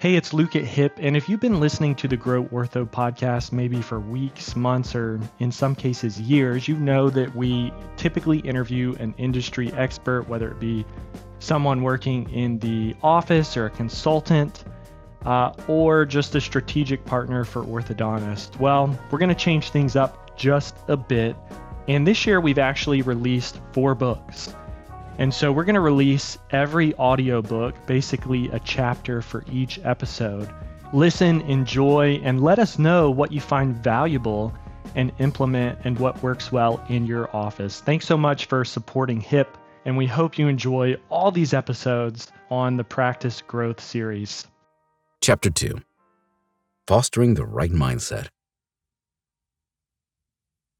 Hey, 0.00 0.14
it's 0.14 0.32
Luke 0.32 0.56
at 0.56 0.64
HIP, 0.64 0.96
and 0.98 1.14
if 1.14 1.28
you've 1.28 1.40
been 1.40 1.60
listening 1.60 1.94
to 1.96 2.08
the 2.08 2.16
Grow 2.16 2.44
Ortho 2.44 2.88
podcast 2.88 3.52
maybe 3.52 3.82
for 3.82 4.00
weeks, 4.00 4.56
months, 4.56 4.94
or 4.94 5.20
in 5.40 5.52
some 5.52 5.74
cases 5.74 6.18
years, 6.18 6.66
you 6.66 6.76
know 6.76 7.10
that 7.10 7.36
we 7.36 7.70
typically 7.98 8.38
interview 8.38 8.96
an 8.98 9.14
industry 9.18 9.70
expert, 9.74 10.26
whether 10.26 10.50
it 10.50 10.58
be 10.58 10.86
someone 11.38 11.82
working 11.82 12.30
in 12.30 12.58
the 12.60 12.96
office 13.02 13.58
or 13.58 13.66
a 13.66 13.70
consultant, 13.70 14.64
uh, 15.26 15.52
or 15.68 16.06
just 16.06 16.34
a 16.34 16.40
strategic 16.40 17.04
partner 17.04 17.44
for 17.44 17.62
orthodontists. 17.64 18.58
Well, 18.58 18.98
we're 19.10 19.18
going 19.18 19.28
to 19.28 19.34
change 19.34 19.68
things 19.68 19.96
up 19.96 20.34
just 20.34 20.76
a 20.88 20.96
bit, 20.96 21.36
and 21.88 22.06
this 22.06 22.26
year 22.26 22.40
we've 22.40 22.58
actually 22.58 23.02
released 23.02 23.60
four 23.74 23.94
books. 23.94 24.54
And 25.18 25.34
so 25.34 25.52
we're 25.52 25.64
going 25.64 25.74
to 25.74 25.80
release 25.80 26.38
every 26.50 26.94
audiobook, 26.94 27.74
basically 27.86 28.48
a 28.50 28.58
chapter 28.60 29.20
for 29.20 29.44
each 29.52 29.78
episode. 29.84 30.48
Listen, 30.92 31.40
enjoy, 31.42 32.20
and 32.24 32.42
let 32.42 32.58
us 32.58 32.78
know 32.78 33.10
what 33.10 33.30
you 33.30 33.40
find 33.40 33.76
valuable 33.76 34.52
and 34.94 35.12
implement 35.18 35.78
and 35.84 35.98
what 35.98 36.22
works 36.22 36.50
well 36.50 36.84
in 36.88 37.06
your 37.06 37.34
office. 37.34 37.80
Thanks 37.80 38.06
so 38.06 38.16
much 38.16 38.46
for 38.46 38.64
supporting 38.64 39.20
HIP, 39.20 39.56
and 39.84 39.96
we 39.96 40.06
hope 40.06 40.38
you 40.38 40.48
enjoy 40.48 40.96
all 41.10 41.30
these 41.30 41.54
episodes 41.54 42.32
on 42.50 42.76
the 42.76 42.84
Practice 42.84 43.40
Growth 43.42 43.80
series. 43.80 44.46
Chapter 45.20 45.50
2 45.50 45.80
Fostering 46.86 47.34
the 47.34 47.46
Right 47.46 47.70
Mindset. 47.70 48.28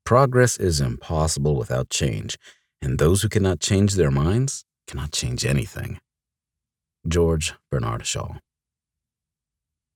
Progress 0.05 0.57
is 0.57 0.81
impossible 0.81 1.55
without 1.55 1.89
change 1.89 2.37
and 2.83 2.99
those 2.99 3.23
who 3.23 3.29
cannot 3.29 3.61
change 3.61 3.95
their 3.95 4.11
minds 4.11 4.65
cannot 4.87 5.13
change 5.13 5.45
anything. 5.45 5.99
George 7.07 7.55
Bernard 7.71 8.07
Shaw. 8.07 8.37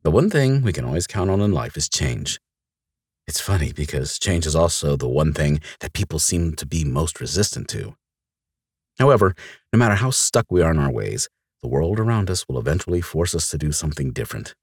The 0.02 0.10
one 0.10 0.30
thing 0.30 0.62
we 0.62 0.73
can 0.73 0.84
always 0.84 1.07
count 1.07 1.30
on 1.30 1.41
in 1.41 1.52
life 1.52 1.77
is 1.77 1.88
change. 1.88 2.38
It's 3.26 3.41
funny 3.41 3.73
because 3.73 4.18
change 4.18 4.46
is 4.46 4.54
also 4.54 4.96
the 4.96 5.09
one 5.09 5.32
thing 5.32 5.60
that 5.80 5.95
people 5.95 6.18
seem 6.18 6.54
to 6.57 6.66
be 6.66 6.85
most 6.85 7.21
resistant 7.21 7.68
to. 7.68 7.96
However, 8.98 9.35
no 9.73 9.79
matter 9.79 9.95
how 9.95 10.10
stuck 10.10 10.46
we 10.51 10.63
are 10.63 10.71
in 10.71 10.79
our 10.79 10.93
ways, 10.93 11.29
the 11.63 11.69
world 11.69 11.98
around 11.98 12.30
us 12.30 12.46
will 12.46 12.59
eventually 12.59 13.01
force 13.01 13.35
us 13.35 13.48
to 13.51 13.59
do 13.59 13.73
something 13.73 14.13
different. 14.13 14.54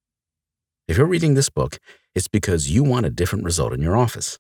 If 0.88 0.97
you're 0.97 1.08
reading 1.08 1.33
this 1.33 1.50
book, 1.50 1.80
it's 2.13 2.28
because 2.28 2.69
you 2.69 2.83
want 2.83 3.06
a 3.06 3.09
different 3.09 3.45
result 3.45 3.73
in 3.73 3.81
your 3.81 3.97
office. 3.97 4.38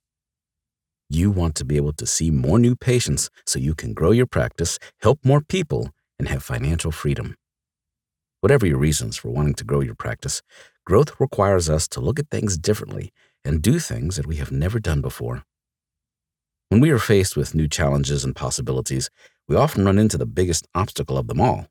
You 1.13 1.29
want 1.29 1.55
to 1.55 1.65
be 1.65 1.75
able 1.75 1.91
to 1.91 2.05
see 2.05 2.31
more 2.31 2.57
new 2.57 2.73
patients 2.73 3.29
so 3.45 3.59
you 3.59 3.75
can 3.75 3.93
grow 3.93 4.11
your 4.11 4.25
practice, 4.25 4.79
help 5.01 5.19
more 5.25 5.41
people, 5.41 5.89
and 6.17 6.29
have 6.29 6.41
financial 6.41 6.89
freedom. 6.89 7.35
Whatever 8.39 8.65
your 8.65 8.77
reasons 8.77 9.17
for 9.17 9.27
wanting 9.27 9.55
to 9.55 9.65
grow 9.65 9.81
your 9.81 9.93
practice, 9.93 10.41
growth 10.85 11.19
requires 11.19 11.69
us 11.69 11.85
to 11.89 11.99
look 11.99 12.17
at 12.17 12.29
things 12.29 12.57
differently 12.57 13.11
and 13.43 13.61
do 13.61 13.77
things 13.77 14.15
that 14.15 14.25
we 14.25 14.37
have 14.37 14.53
never 14.53 14.79
done 14.79 15.01
before. 15.01 15.43
When 16.69 16.79
we 16.79 16.91
are 16.91 16.97
faced 16.97 17.35
with 17.35 17.53
new 17.53 17.67
challenges 17.67 18.23
and 18.23 18.33
possibilities, 18.33 19.09
we 19.49 19.57
often 19.57 19.83
run 19.83 19.99
into 19.99 20.17
the 20.17 20.25
biggest 20.25 20.65
obstacle 20.73 21.17
of 21.17 21.27
them 21.27 21.41
all 21.41 21.67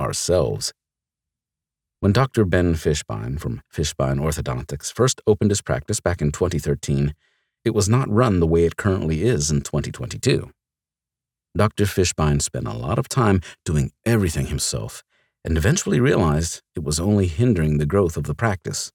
ourselves. 0.00 0.72
When 2.00 2.12
Dr. 2.12 2.46
Ben 2.46 2.76
Fishbein 2.76 3.38
from 3.38 3.60
Fishbein 3.70 4.20
Orthodontics 4.20 4.90
first 4.90 5.20
opened 5.26 5.50
his 5.50 5.60
practice 5.60 6.00
back 6.00 6.22
in 6.22 6.32
2013, 6.32 7.14
it 7.64 7.74
was 7.74 7.88
not 7.88 8.10
run 8.10 8.40
the 8.40 8.46
way 8.46 8.64
it 8.64 8.76
currently 8.76 9.22
is 9.22 9.50
in 9.50 9.62
2022. 9.62 10.50
Dr. 11.56 11.84
Fishbein 11.84 12.42
spent 12.42 12.66
a 12.66 12.72
lot 12.72 12.98
of 12.98 13.08
time 13.08 13.40
doing 13.64 13.92
everything 14.04 14.46
himself 14.46 15.02
and 15.44 15.56
eventually 15.56 16.00
realized 16.00 16.62
it 16.74 16.82
was 16.82 16.98
only 16.98 17.26
hindering 17.26 17.78
the 17.78 17.86
growth 17.86 18.16
of 18.16 18.24
the 18.24 18.34
practice. 18.34 18.92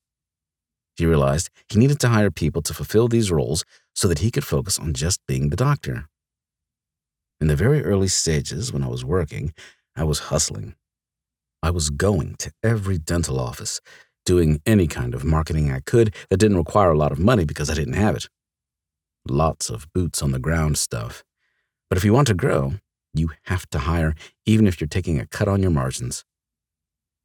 He 0.97 1.06
realized 1.06 1.50
he 1.70 1.80
needed 1.80 2.00
to 2.02 2.09
hire 2.09 2.31
people 2.31 2.62
to 2.64 2.73
fulfill 2.73 3.08
these 3.08 3.31
roles 3.31 3.64
so 3.95 4.08
that 4.08 4.20
he 4.20 4.31
could 4.31 4.44
focus 4.44 4.78
on 4.78 4.94
just 4.94 5.22
being 5.28 5.50
the 5.50 5.56
doctor. 5.56 6.09
In 7.40 7.47
the 7.47 7.56
very 7.56 7.84
early 7.84 8.09
stages 8.09 8.74
when 8.74 8.84
I 8.84 8.88
was 8.88 9.06
working, 9.06 9.53
I 9.96 10.03
was 10.03 10.19
hustling. 10.19 10.75
I 11.63 11.72
was 11.72 11.90
going 11.90 12.36
to 12.40 12.51
every 12.62 12.97
dental 12.97 13.40
office, 13.40 13.80
doing 14.25 14.62
any 14.66 14.88
kind 14.88 15.13
of 15.13 15.24
marketing 15.24 15.72
I 15.72 15.80
could 15.80 16.13
that 16.30 16.38
didn't 16.38 16.57
require 16.57 16.91
a 16.91 16.97
lot 16.97 17.13
of 17.13 17.19
money 17.19 17.46
because 17.46 17.69
I 17.69 17.75
didn't 17.75 17.94
have 17.94 18.18
it. 18.18 18.28
Lots 19.28 19.69
of 19.69 19.91
boots 19.94 20.22
on 20.22 20.31
the 20.31 20.40
ground 20.40 20.78
stuff. 20.78 21.24
But 21.90 21.97
if 21.97 22.03
you 22.03 22.13
want 22.13 22.28
to 22.28 22.34
grow, 22.34 22.75
you 23.13 23.31
have 23.44 23.69
to 23.72 23.80
hire, 23.80 24.16
even 24.46 24.68
if 24.68 24.80
you're 24.80 24.88
taking 24.88 25.19
a 25.19 25.28
cut 25.28 25.47
on 25.47 25.62
your 25.62 25.72
margins. 25.72 26.24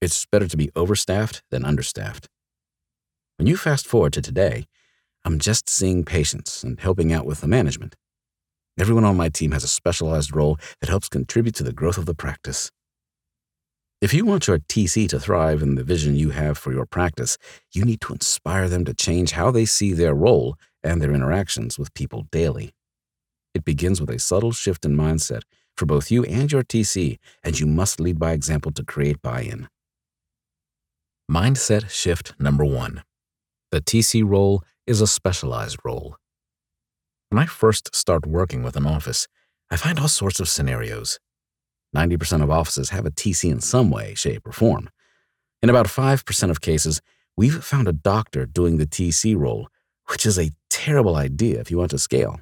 It's 0.00 0.26
better 0.26 0.48
to 0.48 0.56
be 0.56 0.70
overstaffed 0.74 1.42
than 1.50 1.64
understaffed. 1.64 2.28
When 3.36 3.46
you 3.46 3.56
fast 3.56 3.86
forward 3.86 4.12
to 4.14 4.22
today, 4.22 4.66
I'm 5.24 5.38
just 5.38 5.68
seeing 5.68 6.04
patients 6.04 6.62
and 6.62 6.78
helping 6.78 7.12
out 7.12 7.26
with 7.26 7.40
the 7.40 7.48
management. 7.48 7.96
Everyone 8.78 9.04
on 9.04 9.16
my 9.16 9.28
team 9.28 9.52
has 9.52 9.64
a 9.64 9.68
specialized 9.68 10.34
role 10.34 10.58
that 10.80 10.90
helps 10.90 11.08
contribute 11.08 11.54
to 11.56 11.62
the 11.62 11.72
growth 11.72 11.96
of 11.96 12.06
the 12.06 12.14
practice. 12.14 12.70
If 14.00 14.12
you 14.12 14.26
want 14.26 14.48
your 14.48 14.58
TC 14.58 15.08
to 15.08 15.20
thrive 15.20 15.62
in 15.62 15.76
the 15.76 15.84
vision 15.84 16.16
you 16.16 16.30
have 16.30 16.58
for 16.58 16.72
your 16.72 16.84
practice, 16.84 17.38
you 17.72 17.84
need 17.84 18.00
to 18.02 18.12
inspire 18.12 18.68
them 18.68 18.84
to 18.84 18.92
change 18.92 19.32
how 19.32 19.50
they 19.50 19.64
see 19.64 19.92
their 19.92 20.14
role 20.14 20.56
and 20.84 21.00
their 21.00 21.12
interactions 21.12 21.78
with 21.78 21.94
people 21.94 22.26
daily. 22.30 22.74
It 23.54 23.64
begins 23.64 24.00
with 24.00 24.10
a 24.10 24.18
subtle 24.18 24.52
shift 24.52 24.84
in 24.84 24.96
mindset 24.96 25.42
for 25.76 25.86
both 25.86 26.10
you 26.10 26.22
and 26.24 26.52
your 26.52 26.62
TC, 26.62 27.18
and 27.42 27.58
you 27.58 27.66
must 27.66 27.98
lead 27.98 28.18
by 28.18 28.32
example 28.32 28.70
to 28.72 28.84
create 28.84 29.20
buy 29.22 29.40
in. 29.40 29.68
Mindset 31.30 31.90
shift 31.90 32.34
number 32.38 32.64
one 32.64 33.02
the 33.72 33.80
TC 33.80 34.22
role 34.24 34.62
is 34.86 35.00
a 35.00 35.06
specialized 35.06 35.78
role. 35.84 36.16
When 37.30 37.42
I 37.42 37.46
first 37.46 37.92
start 37.92 38.24
working 38.24 38.62
with 38.62 38.76
an 38.76 38.86
office, 38.86 39.26
I 39.68 39.76
find 39.76 39.98
all 39.98 40.06
sorts 40.06 40.38
of 40.38 40.48
scenarios. 40.48 41.18
90% 41.96 42.42
of 42.42 42.50
offices 42.50 42.90
have 42.90 43.06
a 43.06 43.10
TC 43.10 43.50
in 43.50 43.60
some 43.60 43.90
way, 43.90 44.14
shape, 44.14 44.46
or 44.46 44.52
form. 44.52 44.90
In 45.60 45.70
about 45.70 45.86
5% 45.86 46.50
of 46.50 46.60
cases, 46.60 47.00
we've 47.36 47.64
found 47.64 47.88
a 47.88 47.92
doctor 47.92 48.46
doing 48.46 48.76
the 48.76 48.86
TC 48.86 49.36
role 49.36 49.68
which 50.10 50.26
is 50.26 50.38
a 50.38 50.50
terrible 50.84 51.16
idea 51.16 51.58
if 51.58 51.70
you 51.70 51.78
want 51.78 51.90
to 51.90 51.98
scale. 51.98 52.40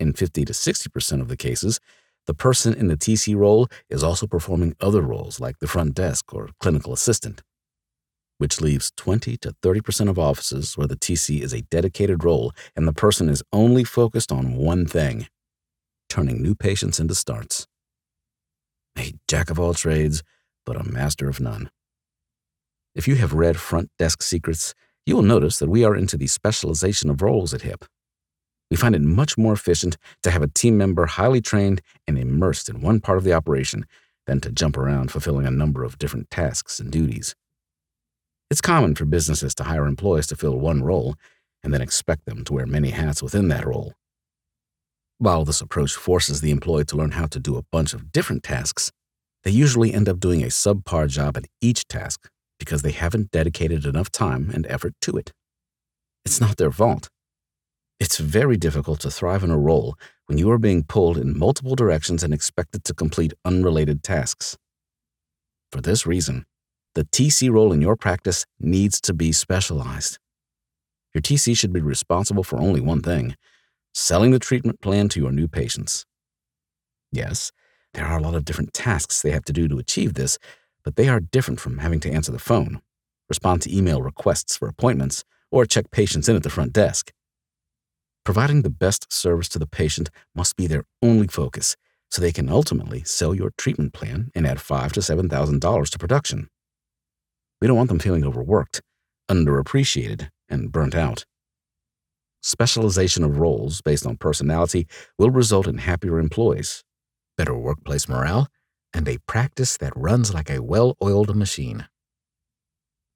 In 0.00 0.14
50 0.14 0.46
to 0.46 0.52
60% 0.54 1.20
of 1.20 1.28
the 1.28 1.36
cases, 1.36 1.78
the 2.26 2.32
person 2.32 2.72
in 2.72 2.88
the 2.88 2.96
TC 2.96 3.36
role 3.36 3.68
is 3.90 4.02
also 4.02 4.26
performing 4.26 4.74
other 4.80 5.02
roles 5.02 5.38
like 5.38 5.58
the 5.58 5.66
front 5.66 5.94
desk 5.94 6.32
or 6.32 6.48
clinical 6.58 6.94
assistant, 6.94 7.42
which 8.38 8.62
leaves 8.62 8.92
20 8.96 9.36
to 9.38 9.52
30% 9.62 10.08
of 10.08 10.18
offices 10.18 10.78
where 10.78 10.86
the 10.86 10.96
TC 10.96 11.42
is 11.42 11.52
a 11.52 11.60
dedicated 11.62 12.24
role 12.24 12.52
and 12.74 12.88
the 12.88 12.94
person 12.94 13.28
is 13.28 13.42
only 13.52 13.84
focused 13.84 14.32
on 14.32 14.56
one 14.56 14.86
thing 14.86 15.28
turning 16.08 16.42
new 16.42 16.54
patients 16.54 16.98
into 16.98 17.14
starts. 17.14 17.66
A 18.98 19.12
jack 19.28 19.50
of 19.50 19.60
all 19.60 19.74
trades, 19.74 20.22
but 20.64 20.80
a 20.80 20.90
master 20.90 21.28
of 21.28 21.40
none. 21.40 21.68
If 22.94 23.06
you 23.06 23.16
have 23.16 23.34
read 23.34 23.58
Front 23.58 23.90
Desk 23.98 24.22
Secrets, 24.22 24.74
you 25.08 25.16
will 25.16 25.22
notice 25.22 25.58
that 25.58 25.70
we 25.70 25.84
are 25.84 25.96
into 25.96 26.18
the 26.18 26.26
specialization 26.26 27.08
of 27.08 27.22
roles 27.22 27.54
at 27.54 27.62
HIP. 27.62 27.86
We 28.70 28.76
find 28.76 28.94
it 28.94 29.00
much 29.00 29.38
more 29.38 29.54
efficient 29.54 29.96
to 30.22 30.30
have 30.30 30.42
a 30.42 30.48
team 30.48 30.76
member 30.76 31.06
highly 31.06 31.40
trained 31.40 31.80
and 32.06 32.18
immersed 32.18 32.68
in 32.68 32.82
one 32.82 33.00
part 33.00 33.16
of 33.16 33.24
the 33.24 33.32
operation 33.32 33.86
than 34.26 34.42
to 34.42 34.52
jump 34.52 34.76
around 34.76 35.10
fulfilling 35.10 35.46
a 35.46 35.50
number 35.50 35.82
of 35.82 35.96
different 35.96 36.30
tasks 36.30 36.78
and 36.78 36.92
duties. 36.92 37.34
It's 38.50 38.60
common 38.60 38.94
for 38.94 39.06
businesses 39.06 39.54
to 39.54 39.64
hire 39.64 39.86
employees 39.86 40.26
to 40.26 40.36
fill 40.36 40.58
one 40.58 40.82
role 40.82 41.14
and 41.62 41.72
then 41.72 41.80
expect 41.80 42.26
them 42.26 42.44
to 42.44 42.52
wear 42.52 42.66
many 42.66 42.90
hats 42.90 43.22
within 43.22 43.48
that 43.48 43.64
role. 43.64 43.94
While 45.16 45.46
this 45.46 45.62
approach 45.62 45.94
forces 45.94 46.42
the 46.42 46.50
employee 46.50 46.84
to 46.84 46.96
learn 46.96 47.12
how 47.12 47.26
to 47.28 47.40
do 47.40 47.56
a 47.56 47.64
bunch 47.72 47.94
of 47.94 48.12
different 48.12 48.42
tasks, 48.42 48.92
they 49.42 49.50
usually 49.52 49.94
end 49.94 50.06
up 50.06 50.20
doing 50.20 50.42
a 50.42 50.48
subpar 50.48 51.08
job 51.08 51.38
at 51.38 51.46
each 51.62 51.88
task 51.88 52.28
because 52.58 52.82
they 52.82 52.92
haven't 52.92 53.30
dedicated 53.30 53.84
enough 53.84 54.10
time 54.10 54.50
and 54.52 54.66
effort 54.66 54.94
to 55.02 55.16
it. 55.16 55.32
It's 56.24 56.40
not 56.40 56.56
their 56.56 56.72
fault. 56.72 57.08
It's 58.00 58.18
very 58.18 58.56
difficult 58.56 59.00
to 59.00 59.10
thrive 59.10 59.42
in 59.42 59.50
a 59.50 59.58
role 59.58 59.96
when 60.26 60.38
you 60.38 60.50
are 60.50 60.58
being 60.58 60.84
pulled 60.84 61.18
in 61.18 61.38
multiple 61.38 61.74
directions 61.74 62.22
and 62.22 62.32
expected 62.32 62.84
to 62.84 62.94
complete 62.94 63.32
unrelated 63.44 64.02
tasks. 64.02 64.56
For 65.72 65.80
this 65.80 66.06
reason, 66.06 66.44
the 66.94 67.04
TC 67.04 67.50
role 67.50 67.72
in 67.72 67.80
your 67.80 67.96
practice 67.96 68.44
needs 68.60 69.00
to 69.02 69.12
be 69.12 69.32
specialized. 69.32 70.18
Your 71.14 71.22
TC 71.22 71.56
should 71.56 71.72
be 71.72 71.80
responsible 71.80 72.44
for 72.44 72.58
only 72.58 72.80
one 72.80 73.02
thing 73.02 73.34
selling 73.94 74.30
the 74.30 74.38
treatment 74.38 74.80
plan 74.80 75.08
to 75.08 75.18
your 75.18 75.32
new 75.32 75.48
patients. 75.48 76.04
Yes, 77.10 77.50
there 77.94 78.04
are 78.04 78.18
a 78.18 78.22
lot 78.22 78.34
of 78.34 78.44
different 78.44 78.72
tasks 78.72 79.22
they 79.22 79.30
have 79.30 79.44
to 79.46 79.52
do 79.52 79.66
to 79.66 79.78
achieve 79.78 80.14
this, 80.14 80.38
but 80.84 80.96
they 80.96 81.08
are 81.08 81.20
different 81.20 81.60
from 81.60 81.78
having 81.78 82.00
to 82.00 82.10
answer 82.10 82.32
the 82.32 82.38
phone, 82.38 82.80
respond 83.28 83.62
to 83.62 83.76
email 83.76 84.02
requests 84.02 84.56
for 84.56 84.68
appointments, 84.68 85.24
or 85.50 85.66
check 85.66 85.90
patients 85.90 86.28
in 86.28 86.36
at 86.36 86.42
the 86.42 86.50
front 86.50 86.72
desk. 86.72 87.12
Providing 88.24 88.62
the 88.62 88.70
best 88.70 89.12
service 89.12 89.48
to 89.48 89.58
the 89.58 89.66
patient 89.66 90.10
must 90.34 90.56
be 90.56 90.66
their 90.66 90.84
only 91.02 91.26
focus, 91.26 91.76
so 92.10 92.20
they 92.20 92.32
can 92.32 92.48
ultimately 92.48 93.02
sell 93.04 93.34
your 93.34 93.52
treatment 93.56 93.92
plan 93.92 94.30
and 94.34 94.46
add 94.46 94.60
five 94.60 94.92
to 94.92 95.02
seven 95.02 95.28
thousand 95.28 95.60
dollars 95.60 95.90
to 95.90 95.98
production. 95.98 96.48
We 97.60 97.66
don't 97.66 97.76
want 97.76 97.88
them 97.88 97.98
feeling 97.98 98.24
overworked, 98.24 98.82
underappreciated, 99.30 100.28
and 100.48 100.70
burnt 100.70 100.94
out. 100.94 101.24
Specialization 102.42 103.24
of 103.24 103.38
roles 103.38 103.80
based 103.80 104.06
on 104.06 104.16
personality 104.16 104.86
will 105.18 105.30
result 105.30 105.66
in 105.66 105.78
happier 105.78 106.18
employees, 106.18 106.84
better 107.36 107.54
workplace 107.54 108.08
morale, 108.08 108.48
and 108.94 109.08
a 109.08 109.18
practice 109.26 109.76
that 109.78 109.92
runs 109.96 110.32
like 110.32 110.50
a 110.50 110.62
well 110.62 110.96
oiled 111.02 111.34
machine. 111.36 111.88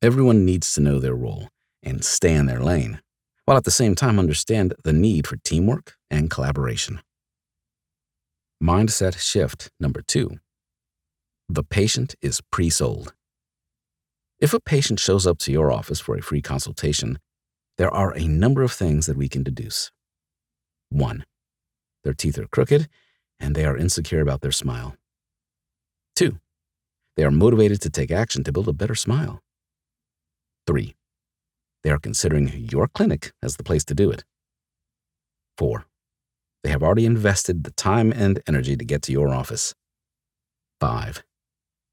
Everyone 0.00 0.44
needs 0.44 0.72
to 0.74 0.80
know 0.80 0.98
their 0.98 1.14
role 1.14 1.48
and 1.82 2.04
stay 2.04 2.34
in 2.34 2.46
their 2.46 2.60
lane, 2.60 3.00
while 3.44 3.56
at 3.56 3.64
the 3.64 3.70
same 3.70 3.94
time 3.94 4.18
understand 4.18 4.74
the 4.84 4.92
need 4.92 5.26
for 5.26 5.36
teamwork 5.36 5.94
and 6.10 6.30
collaboration. 6.30 7.00
Mindset 8.62 9.18
shift 9.18 9.70
number 9.80 10.02
two 10.02 10.38
the 11.48 11.64
patient 11.64 12.14
is 12.22 12.40
pre 12.50 12.70
sold. 12.70 13.12
If 14.40 14.54
a 14.54 14.60
patient 14.60 14.98
shows 14.98 15.26
up 15.26 15.38
to 15.40 15.52
your 15.52 15.70
office 15.70 16.00
for 16.00 16.16
a 16.16 16.22
free 16.22 16.40
consultation, 16.40 17.18
there 17.76 17.90
are 17.90 18.16
a 18.16 18.26
number 18.26 18.62
of 18.62 18.72
things 18.72 19.06
that 19.06 19.16
we 19.16 19.28
can 19.28 19.42
deduce. 19.42 19.90
One, 20.88 21.24
their 22.04 22.14
teeth 22.14 22.38
are 22.38 22.48
crooked 22.48 22.88
and 23.38 23.54
they 23.54 23.64
are 23.64 23.76
insecure 23.76 24.20
about 24.20 24.40
their 24.40 24.52
smile. 24.52 24.96
Two, 26.14 26.38
they 27.16 27.24
are 27.24 27.30
motivated 27.30 27.80
to 27.82 27.90
take 27.90 28.10
action 28.10 28.44
to 28.44 28.52
build 28.52 28.68
a 28.68 28.72
better 28.72 28.94
smile. 28.94 29.40
Three, 30.66 30.94
they 31.82 31.90
are 31.90 31.98
considering 31.98 32.48
your 32.70 32.86
clinic 32.88 33.32
as 33.42 33.56
the 33.56 33.64
place 33.64 33.84
to 33.86 33.94
do 33.94 34.10
it. 34.10 34.24
Four, 35.58 35.86
they 36.62 36.70
have 36.70 36.82
already 36.82 37.06
invested 37.06 37.64
the 37.64 37.72
time 37.72 38.12
and 38.12 38.40
energy 38.46 38.76
to 38.76 38.84
get 38.84 39.02
to 39.02 39.12
your 39.12 39.34
office. 39.34 39.74
Five, 40.80 41.22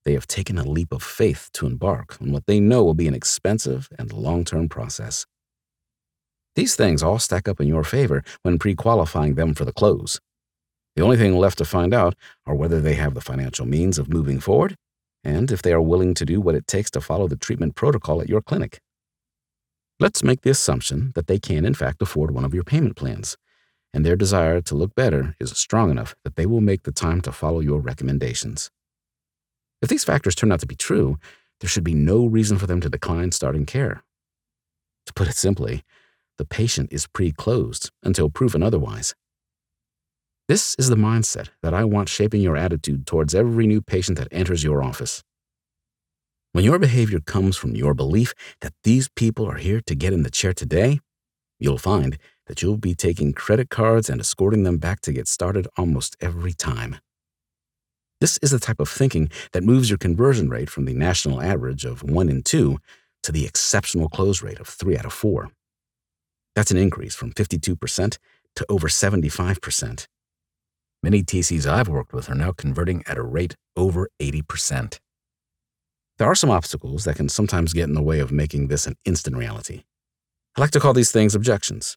they 0.05 0.13
have 0.13 0.27
taken 0.27 0.57
a 0.57 0.63
leap 0.63 0.91
of 0.91 1.03
faith 1.03 1.49
to 1.53 1.65
embark 1.65 2.17
on 2.21 2.31
what 2.31 2.45
they 2.45 2.59
know 2.59 2.83
will 2.83 2.93
be 2.93 3.07
an 3.07 3.13
expensive 3.13 3.89
and 3.97 4.13
long 4.13 4.45
term 4.45 4.69
process. 4.69 5.25
These 6.55 6.75
things 6.75 7.03
all 7.03 7.19
stack 7.19 7.47
up 7.47 7.61
in 7.61 7.67
your 7.67 7.83
favor 7.83 8.23
when 8.43 8.59
pre 8.59 8.75
qualifying 8.75 9.35
them 9.35 9.53
for 9.53 9.65
the 9.65 9.73
close. 9.73 10.19
The 10.99 11.05
only 11.05 11.15
thing 11.15 11.37
left 11.37 11.59
to 11.59 11.63
find 11.63 11.93
out 11.93 12.13
are 12.45 12.53
whether 12.53 12.81
they 12.81 12.95
have 12.95 13.13
the 13.13 13.21
financial 13.21 13.65
means 13.65 13.97
of 13.97 14.09
moving 14.09 14.41
forward 14.41 14.75
and 15.23 15.49
if 15.49 15.61
they 15.61 15.71
are 15.71 15.81
willing 15.81 16.13
to 16.15 16.25
do 16.25 16.41
what 16.41 16.55
it 16.55 16.67
takes 16.67 16.91
to 16.91 16.99
follow 16.99 17.25
the 17.25 17.37
treatment 17.37 17.75
protocol 17.75 18.19
at 18.19 18.27
your 18.27 18.41
clinic. 18.41 18.81
Let's 20.01 20.25
make 20.25 20.41
the 20.41 20.49
assumption 20.49 21.13
that 21.15 21.27
they 21.27 21.39
can, 21.39 21.63
in 21.63 21.73
fact, 21.73 22.01
afford 22.01 22.31
one 22.31 22.43
of 22.43 22.53
your 22.53 22.65
payment 22.65 22.97
plans, 22.97 23.37
and 23.93 24.05
their 24.05 24.17
desire 24.17 24.59
to 24.59 24.75
look 24.75 24.93
better 24.93 25.37
is 25.39 25.57
strong 25.57 25.89
enough 25.89 26.15
that 26.25 26.35
they 26.35 26.45
will 26.45 26.59
make 26.59 26.83
the 26.83 26.91
time 26.91 27.21
to 27.21 27.31
follow 27.31 27.61
your 27.61 27.79
recommendations. 27.79 28.69
If 29.81 29.87
these 29.87 30.03
factors 30.03 30.35
turn 30.35 30.51
out 30.51 30.59
to 30.59 30.67
be 30.67 30.75
true, 30.75 31.17
there 31.61 31.69
should 31.69 31.85
be 31.85 31.93
no 31.93 32.25
reason 32.25 32.57
for 32.57 32.67
them 32.67 32.81
to 32.81 32.89
decline 32.89 33.31
starting 33.31 33.65
care. 33.65 34.03
To 35.05 35.13
put 35.13 35.29
it 35.29 35.37
simply, 35.37 35.85
the 36.37 36.43
patient 36.43 36.91
is 36.91 37.07
pre 37.07 37.31
closed 37.31 37.89
until 38.03 38.29
proven 38.29 38.61
otherwise. 38.61 39.15
This 40.49 40.75
is 40.79 40.89
the 40.89 40.95
mindset 40.95 41.49
that 41.61 41.75
I 41.75 41.83
want 41.83 42.09
shaping 42.09 42.41
your 42.41 42.57
attitude 42.57 43.05
towards 43.05 43.35
every 43.35 43.67
new 43.67 43.83
patient 43.83 44.17
that 44.17 44.29
enters 44.31 44.63
your 44.63 44.81
office. 44.81 45.21
When 46.53 46.65
your 46.65 46.79
behavior 46.79 47.19
comes 47.19 47.55
from 47.55 47.75
your 47.75 47.93
belief 47.93 48.33
that 48.61 48.73
these 48.83 49.09
people 49.09 49.45
are 49.45 49.57
here 49.57 49.79
to 49.85 49.93
get 49.93 50.11
in 50.11 50.23
the 50.23 50.31
chair 50.31 50.51
today, 50.51 51.01
you'll 51.59 51.77
find 51.77 52.17
that 52.47 52.63
you'll 52.63 52.77
be 52.77 52.95
taking 52.95 53.31
credit 53.31 53.69
cards 53.69 54.09
and 54.09 54.19
escorting 54.19 54.63
them 54.63 54.79
back 54.79 55.01
to 55.01 55.11
get 55.11 55.27
started 55.27 55.67
almost 55.77 56.17
every 56.19 56.53
time. 56.53 56.97
This 58.19 58.39
is 58.41 58.49
the 58.49 58.57
type 58.57 58.79
of 58.79 58.89
thinking 58.89 59.29
that 59.51 59.63
moves 59.63 59.91
your 59.91 59.99
conversion 59.99 60.49
rate 60.49 60.71
from 60.71 60.85
the 60.85 60.95
national 60.95 61.43
average 61.43 61.85
of 61.85 62.01
1 62.01 62.27
in 62.27 62.41
2 62.41 62.79
to 63.21 63.31
the 63.31 63.45
exceptional 63.45 64.09
close 64.09 64.41
rate 64.41 64.59
of 64.59 64.67
3 64.67 64.97
out 64.97 65.05
of 65.05 65.13
4. 65.13 65.51
That's 66.55 66.71
an 66.71 66.77
increase 66.77 67.13
from 67.13 67.33
52% 67.33 68.17
to 68.55 68.65
over 68.67 68.87
75%. 68.87 70.07
Many 71.01 71.23
TCs 71.23 71.65
I've 71.65 71.87
worked 71.87 72.11
with 72.11 72.29
are 72.29 72.35
now 72.35 72.51
converting 72.51 73.03
at 73.07 73.17
a 73.17 73.23
rate 73.23 73.55
over 73.77 74.09
80%. 74.21 74.99
There 76.17 76.27
are 76.27 76.35
some 76.35 76.49
obstacles 76.49 77.05
that 77.05 77.15
can 77.15 77.29
sometimes 77.29 77.71
get 77.71 77.87
in 77.87 77.93
the 77.93 78.01
way 78.01 78.19
of 78.19 78.33
making 78.33 78.67
this 78.67 78.85
an 78.85 78.95
instant 79.05 79.37
reality. 79.37 79.83
I 80.57 80.61
like 80.61 80.71
to 80.71 80.79
call 80.81 80.91
these 80.91 81.11
things 81.11 81.35
objections. 81.35 81.95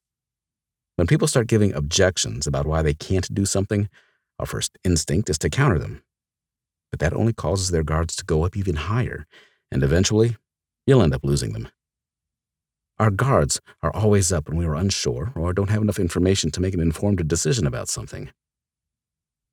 When 0.94 1.08
people 1.08 1.26
start 1.26 1.48
giving 1.48 1.74
objections 1.74 2.46
about 2.46 2.66
why 2.66 2.82
they 2.82 2.94
can't 2.94 3.34
do 3.34 3.44
something, 3.44 3.88
our 4.38 4.46
first 4.46 4.78
instinct 4.84 5.28
is 5.28 5.38
to 5.38 5.50
counter 5.50 5.80
them. 5.80 6.04
But 6.92 7.00
that 7.00 7.12
only 7.12 7.32
causes 7.32 7.70
their 7.70 7.82
guards 7.82 8.14
to 8.16 8.24
go 8.24 8.44
up 8.44 8.56
even 8.56 8.76
higher, 8.76 9.26
and 9.72 9.82
eventually, 9.82 10.36
you'll 10.86 11.02
end 11.02 11.14
up 11.14 11.24
losing 11.24 11.54
them. 11.54 11.68
Our 13.00 13.10
guards 13.10 13.60
are 13.82 13.92
always 13.92 14.30
up 14.30 14.48
when 14.48 14.58
we 14.58 14.64
are 14.64 14.76
unsure 14.76 15.32
or 15.34 15.52
don't 15.52 15.70
have 15.70 15.82
enough 15.82 15.98
information 15.98 16.52
to 16.52 16.60
make 16.60 16.74
an 16.74 16.80
informed 16.80 17.26
decision 17.26 17.66
about 17.66 17.88
something. 17.88 18.30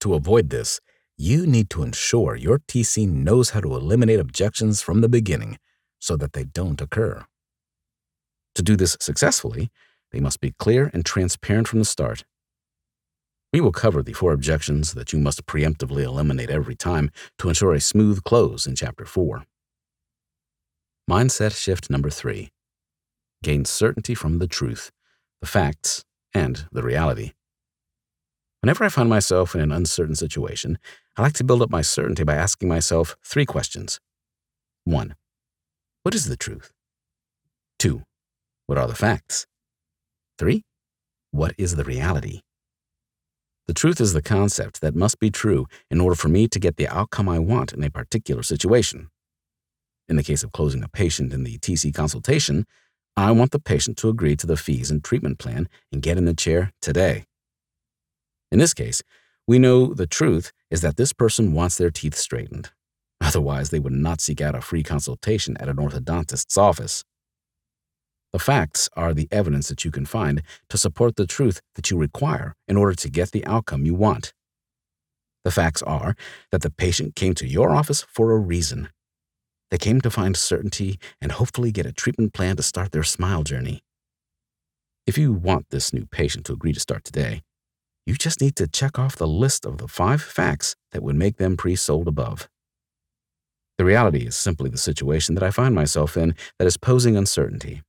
To 0.02 0.14
avoid 0.14 0.50
this, 0.50 0.80
you 1.18 1.46
need 1.46 1.70
to 1.72 1.84
ensure 1.84 2.36
your 2.36 2.60
TC 2.60 3.08
knows 3.08 3.50
how 3.50 3.60
to 3.60 3.76
eliminate 3.76 4.20
objections 4.20 4.82
from 4.82 5.02
the 5.02 5.10
beginning 5.10 5.58
so 6.00 6.16
that 6.16 6.34
they 6.34 6.46
don't 6.46 6.80
occur. 6.80 7.26
To 8.56 8.64
do 8.64 8.76
this 8.76 8.96
successfully, 9.02 9.70
they 10.12 10.20
must 10.20 10.40
be 10.40 10.54
clear 10.58 10.90
and 10.94 11.06
transparent 11.06 11.68
from 11.68 11.80
the 11.80 11.86
start. 11.86 12.24
We 13.52 13.62
will 13.62 13.72
cover 13.72 14.02
the 14.02 14.14
four 14.14 14.32
objections 14.32 14.94
that 14.94 15.12
you 15.12 15.20
must 15.20 15.46
preemptively 15.46 16.04
eliminate 16.04 16.50
every 16.50 16.76
time 16.76 17.12
to 17.40 17.50
ensure 17.50 17.74
a 17.74 17.82
smooth 17.82 18.24
close 18.24 18.66
in 18.68 18.76
Chapter 18.76 19.06
4. 19.06 19.44
Mindset 21.10 21.56
shift 21.56 21.90
number 21.90 22.10
three 22.10 22.52
gain 23.42 23.66
certainty 23.66 24.14
from 24.14 24.38
the 24.40 24.48
truth, 24.48 24.92
the 25.42 25.48
facts, 25.48 26.04
and 26.34 26.68
the 26.72 26.84
reality. 26.84 27.32
Whenever 28.62 28.84
I 28.84 28.90
find 28.90 29.08
myself 29.08 29.56
in 29.56 29.62
an 29.62 29.72
uncertain 29.72 30.16
situation, 30.16 30.80
I 31.16 31.22
like 31.22 31.34
to 31.34 31.46
build 31.46 31.62
up 31.62 31.70
my 31.70 31.82
certainty 31.82 32.24
by 32.24 32.36
asking 32.36 32.68
myself 32.68 33.16
three 33.24 33.46
questions. 33.46 34.02
1. 34.84 35.16
What 36.04 36.14
is 36.14 36.26
the 36.26 36.36
truth? 36.36 36.74
2. 37.80 38.04
What 38.68 38.78
are 38.78 38.88
the 38.88 38.96
facts? 38.96 39.48
3. 40.40 40.64
What 41.32 41.54
is 41.58 41.78
the 41.78 41.86
reality? 41.86 42.42
The 43.68 43.74
truth 43.74 44.02
is 44.02 44.12
the 44.12 44.22
concept 44.22 44.82
that 44.82 44.96
must 44.96 45.20
be 45.20 45.30
true 45.30 45.68
in 45.90 46.02
order 46.02 46.16
for 46.16 46.28
me 46.28 46.48
to 46.50 46.60
get 46.60 46.76
the 46.76 46.88
outcome 46.90 47.30
I 47.30 47.40
want 47.40 47.72
in 47.72 47.84
a 47.84 47.90
particular 47.90 48.44
situation. 48.44 49.10
In 50.10 50.18
the 50.18 50.24
case 50.24 50.44
of 50.44 50.52
closing 50.52 50.84
a 50.84 50.90
patient 50.90 51.32
in 51.32 51.44
the 51.44 51.60
TC 51.60 51.94
consultation, 51.94 52.66
I 53.16 53.32
want 53.32 53.52
the 53.52 53.60
patient 53.60 53.96
to 53.98 54.10
agree 54.10 54.36
to 54.36 54.48
the 54.48 54.58
fees 54.58 54.92
and 54.92 55.02
treatment 55.02 55.40
plan 55.40 55.70
and 55.94 56.02
get 56.02 56.18
in 56.18 56.26
the 56.26 56.34
chair 56.34 56.72
today. 56.82 57.26
In 58.52 58.60
this 58.60 58.74
case, 58.74 59.04
we 59.48 59.60
know 59.60 59.94
the 59.94 60.08
truth 60.08 60.52
is 60.70 60.82
that 60.82 60.98
this 60.98 61.14
person 61.14 61.54
wants 61.54 61.78
their 61.78 61.92
teeth 61.92 62.16
straightened. 62.16 62.72
Otherwise, 63.22 63.70
they 63.70 63.80
would 63.80 63.94
not 63.94 64.22
seek 64.22 64.42
out 64.42 64.56
a 64.56 64.62
free 64.62 64.84
consultation 64.84 65.58
at 65.58 65.70
an 65.70 65.78
orthodontist's 65.78 66.58
office. 66.58 67.04
The 68.32 68.40
facts 68.40 68.90
are 68.96 69.14
the 69.14 69.28
evidence 69.32 69.70
that 69.70 69.84
you 69.84 69.92
can 69.92 70.06
find 70.06 70.44
to 70.70 70.78
support 70.78 71.16
the 71.16 71.26
truth 71.26 71.62
that 71.76 71.90
you 71.90 71.98
require 71.98 72.56
in 72.68 72.78
order 72.78 72.94
to 72.94 73.10
get 73.10 73.32
the 73.32 73.46
outcome 73.46 73.86
you 73.86 73.96
want. 73.96 74.34
The 75.44 75.52
facts 75.52 75.82
are 75.82 76.16
that 76.52 76.62
the 76.62 76.70
patient 76.70 77.16
came 77.16 77.34
to 77.36 77.48
your 77.48 77.72
office 77.72 78.06
for 78.08 78.32
a 78.32 78.38
reason. 78.38 78.90
They 79.72 79.78
came 79.78 80.02
to 80.02 80.12
find 80.12 80.36
certainty 80.36 81.00
and 81.22 81.32
hopefully 81.32 81.72
get 81.72 81.86
a 81.86 81.92
treatment 81.92 82.34
plan 82.34 82.56
to 82.58 82.64
start 82.64 82.92
their 82.92 83.04
smile 83.04 83.44
journey. 83.44 83.82
If 85.08 85.18
you 85.18 85.34
want 85.34 85.72
this 85.72 85.92
new 85.92 86.06
patient 86.06 86.46
to 86.46 86.54
agree 86.54 86.74
to 86.74 86.80
start 86.80 87.04
today, 87.04 87.42
you 88.10 88.16
just 88.16 88.42
need 88.42 88.56
to 88.56 88.68
check 88.68 88.98
off 88.98 89.18
the 89.18 89.28
list 89.28 89.68
of 89.68 89.78
the 89.78 89.88
five 89.88 90.20
facts 90.20 90.76
that 90.94 91.04
would 91.04 91.16
make 91.16 91.38
them 91.38 91.56
pre 91.56 91.76
sold 91.76 92.08
above. 92.08 92.50
The 93.78 93.86
reality 93.86 94.26
is 94.26 94.36
simply 94.36 94.72
the 94.72 94.80
situation 94.80 95.36
that 95.36 95.44
I 95.44 95.52
find 95.52 95.76
myself 95.76 96.18
in 96.18 96.34
that 96.58 96.66
is 96.66 96.76
posing 96.76 97.16
uncertainty. 97.16 97.84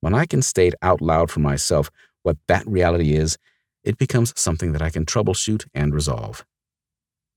When 0.00 0.14
I 0.14 0.24
can 0.24 0.40
state 0.40 0.72
out 0.80 1.02
loud 1.02 1.30
for 1.30 1.40
myself 1.40 1.90
what 2.22 2.38
that 2.48 2.66
reality 2.66 3.14
is, 3.14 3.36
it 3.84 3.98
becomes 3.98 4.32
something 4.40 4.72
that 4.72 4.80
I 4.80 4.88
can 4.88 5.04
troubleshoot 5.04 5.66
and 5.74 5.94
resolve. 5.94 6.46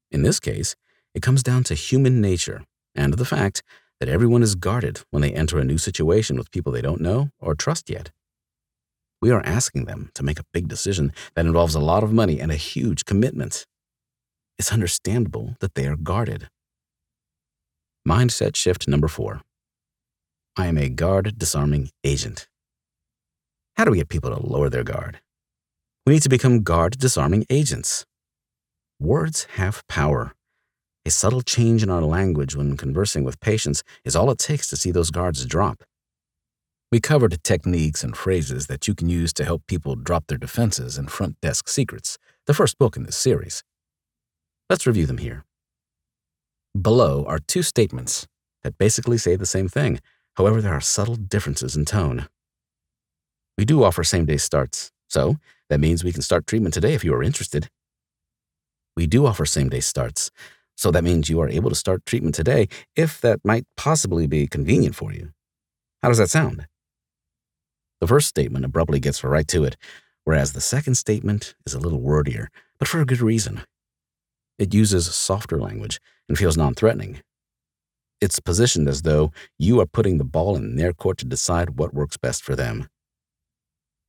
In 0.09 0.21
this 0.21 0.39
case, 0.39 0.73
it 1.13 1.21
comes 1.21 1.43
down 1.43 1.65
to 1.65 1.73
human 1.73 2.21
nature 2.21 2.63
and 2.95 3.15
the 3.15 3.25
fact 3.25 3.61
that 3.99 4.07
everyone 4.07 4.41
is 4.41 4.55
guarded 4.55 5.01
when 5.11 5.21
they 5.21 5.33
enter 5.33 5.59
a 5.59 5.65
new 5.65 5.77
situation 5.77 6.37
with 6.37 6.51
people 6.51 6.71
they 6.71 6.81
don't 6.81 7.01
know 7.01 7.29
or 7.41 7.55
trust 7.55 7.89
yet. 7.89 8.11
We 9.21 9.31
are 9.31 9.41
asking 9.45 9.85
them 9.85 10.11
to 10.13 10.23
make 10.23 10.39
a 10.39 10.45
big 10.53 10.67
decision 10.67 11.11
that 11.35 11.45
involves 11.45 11.73
a 11.73 11.79
lot 11.79 12.03
of 12.03 12.13
money 12.13 12.39
and 12.39 12.51
a 12.51 12.55
huge 12.55 13.05
commitment. 13.05 13.65
It's 14.59 14.71
understandable 14.71 15.55
that 15.59 15.73
they 15.75 15.87
are 15.87 15.95
guarded. 15.95 16.49
Mindset 18.07 18.55
shift 18.55 18.87
number 18.87 19.07
four 19.07 19.41
I 20.55 20.67
am 20.67 20.77
a 20.77 20.89
guard 20.89 21.37
disarming 21.37 21.89
agent. 22.03 22.47
How 23.75 23.85
do 23.85 23.91
we 23.91 23.97
get 23.97 24.09
people 24.09 24.35
to 24.35 24.41
lower 24.41 24.69
their 24.69 24.83
guard? 24.83 25.19
We 26.05 26.13
need 26.13 26.23
to 26.23 26.29
become 26.29 26.63
guard 26.63 26.97
disarming 26.97 27.45
agents. 27.49 28.05
Words 28.99 29.45
have 29.55 29.85
power. 29.87 30.33
A 31.05 31.11
subtle 31.11 31.41
change 31.41 31.83
in 31.83 31.89
our 31.89 32.01
language 32.01 32.55
when 32.55 32.77
conversing 32.77 33.23
with 33.23 33.39
patients 33.39 33.83
is 34.03 34.15
all 34.15 34.31
it 34.31 34.39
takes 34.39 34.67
to 34.69 34.75
see 34.75 34.89
those 34.91 35.11
guards 35.11 35.45
drop. 35.45 35.83
We 36.89 37.01
covered 37.01 37.43
techniques 37.43 38.01
and 38.01 38.15
phrases 38.15 38.67
that 38.67 38.87
you 38.87 38.95
can 38.95 39.09
use 39.09 39.33
to 39.33 39.43
help 39.43 39.67
people 39.67 39.97
drop 39.97 40.27
their 40.27 40.37
defenses 40.37 40.97
and 40.97 41.11
Front 41.11 41.41
Desk 41.41 41.67
Secrets, 41.67 42.17
the 42.45 42.53
first 42.53 42.77
book 42.77 42.95
in 42.95 43.03
this 43.03 43.17
series. 43.17 43.61
Let's 44.69 44.87
review 44.87 45.05
them 45.05 45.17
here. 45.17 45.43
Below 46.81 47.25
are 47.27 47.39
two 47.39 47.61
statements 47.61 48.25
that 48.63 48.77
basically 48.77 49.17
say 49.17 49.35
the 49.35 49.45
same 49.45 49.67
thing, 49.67 49.99
however, 50.37 50.61
there 50.61 50.71
are 50.71 50.79
subtle 50.79 51.17
differences 51.17 51.75
in 51.75 51.83
tone. 51.83 52.29
We 53.57 53.65
do 53.65 53.83
offer 53.83 54.05
same 54.05 54.23
day 54.25 54.37
starts, 54.37 54.89
so 55.09 55.35
that 55.69 55.81
means 55.81 56.05
we 56.05 56.13
can 56.13 56.21
start 56.21 56.47
treatment 56.47 56.73
today 56.73 56.93
if 56.93 57.03
you 57.03 57.13
are 57.13 57.23
interested. 57.23 57.67
We 58.95 59.07
do 59.07 59.25
offer 59.25 59.45
same 59.45 59.67
day 59.67 59.81
starts, 59.81 60.31
so 60.77 60.91
that 60.91 61.03
means 61.03 61.27
you 61.27 61.41
are 61.41 61.49
able 61.49 61.69
to 61.69 61.75
start 61.75 62.05
treatment 62.05 62.35
today 62.35 62.69
if 62.95 63.19
that 63.19 63.43
might 63.43 63.65
possibly 63.75 64.25
be 64.25 64.47
convenient 64.47 64.95
for 64.95 65.11
you. 65.11 65.31
How 66.01 66.07
does 66.07 66.19
that 66.19 66.29
sound? 66.29 66.65
The 67.99 68.07
first 68.07 68.27
statement 68.27 68.65
abruptly 68.65 68.99
gets 68.99 69.23
right 69.23 69.47
to 69.47 69.63
it, 69.63 69.77
whereas 70.23 70.53
the 70.53 70.61
second 70.61 70.95
statement 70.95 71.55
is 71.65 71.73
a 71.73 71.79
little 71.79 71.99
wordier, 71.99 72.49
but 72.77 72.87
for 72.87 73.01
a 73.01 73.05
good 73.05 73.21
reason. 73.21 73.61
It 74.59 74.73
uses 74.73 75.13
softer 75.13 75.59
language 75.59 75.99
and 76.27 76.37
feels 76.37 76.57
non 76.57 76.73
threatening. 76.73 77.21
It's 78.19 78.39
positioned 78.39 78.87
as 78.87 79.03
though 79.03 79.31
you 79.59 79.79
are 79.79 79.85
putting 79.85 80.17
the 80.17 80.23
ball 80.23 80.55
in 80.55 80.75
their 80.75 80.93
court 80.93 81.19
to 81.19 81.25
decide 81.25 81.77
what 81.77 81.93
works 81.93 82.17
best 82.17 82.43
for 82.43 82.55
them. 82.55 82.89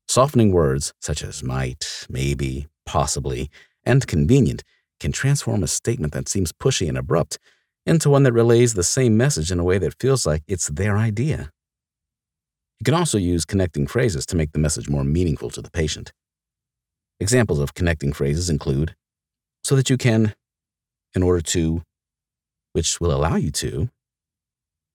Softening 0.07 0.51
words 0.51 0.93
such 0.99 1.23
as 1.23 1.43
might, 1.43 2.07
maybe, 2.09 2.67
possibly, 2.85 3.51
and 3.83 4.07
convenient 4.07 4.63
can 4.99 5.11
transform 5.11 5.63
a 5.63 5.67
statement 5.67 6.13
that 6.13 6.27
seems 6.27 6.51
pushy 6.51 6.89
and 6.89 6.97
abrupt 6.97 7.37
into 7.85 8.09
one 8.09 8.23
that 8.23 8.33
relays 8.33 8.73
the 8.73 8.83
same 8.83 9.15
message 9.15 9.51
in 9.51 9.59
a 9.59 9.63
way 9.63 9.77
that 9.77 9.99
feels 9.99 10.25
like 10.25 10.43
it's 10.47 10.67
their 10.67 10.97
idea. 10.97 11.51
You 12.79 12.85
can 12.85 12.93
also 12.93 13.17
use 13.17 13.45
connecting 13.45 13.87
phrases 13.87 14.25
to 14.27 14.35
make 14.35 14.53
the 14.53 14.59
message 14.59 14.89
more 14.89 15.03
meaningful 15.03 15.49
to 15.51 15.61
the 15.61 15.71
patient. 15.71 16.13
Examples 17.19 17.59
of 17.59 17.73
connecting 17.73 18.13
phrases 18.13 18.49
include 18.49 18.95
so 19.63 19.75
that 19.75 19.89
you 19.89 19.97
can, 19.97 20.33
in 21.13 21.21
order 21.21 21.41
to, 21.41 21.83
which 22.73 23.01
will 23.01 23.13
allow 23.13 23.35
you 23.35 23.51
to, 23.51 23.89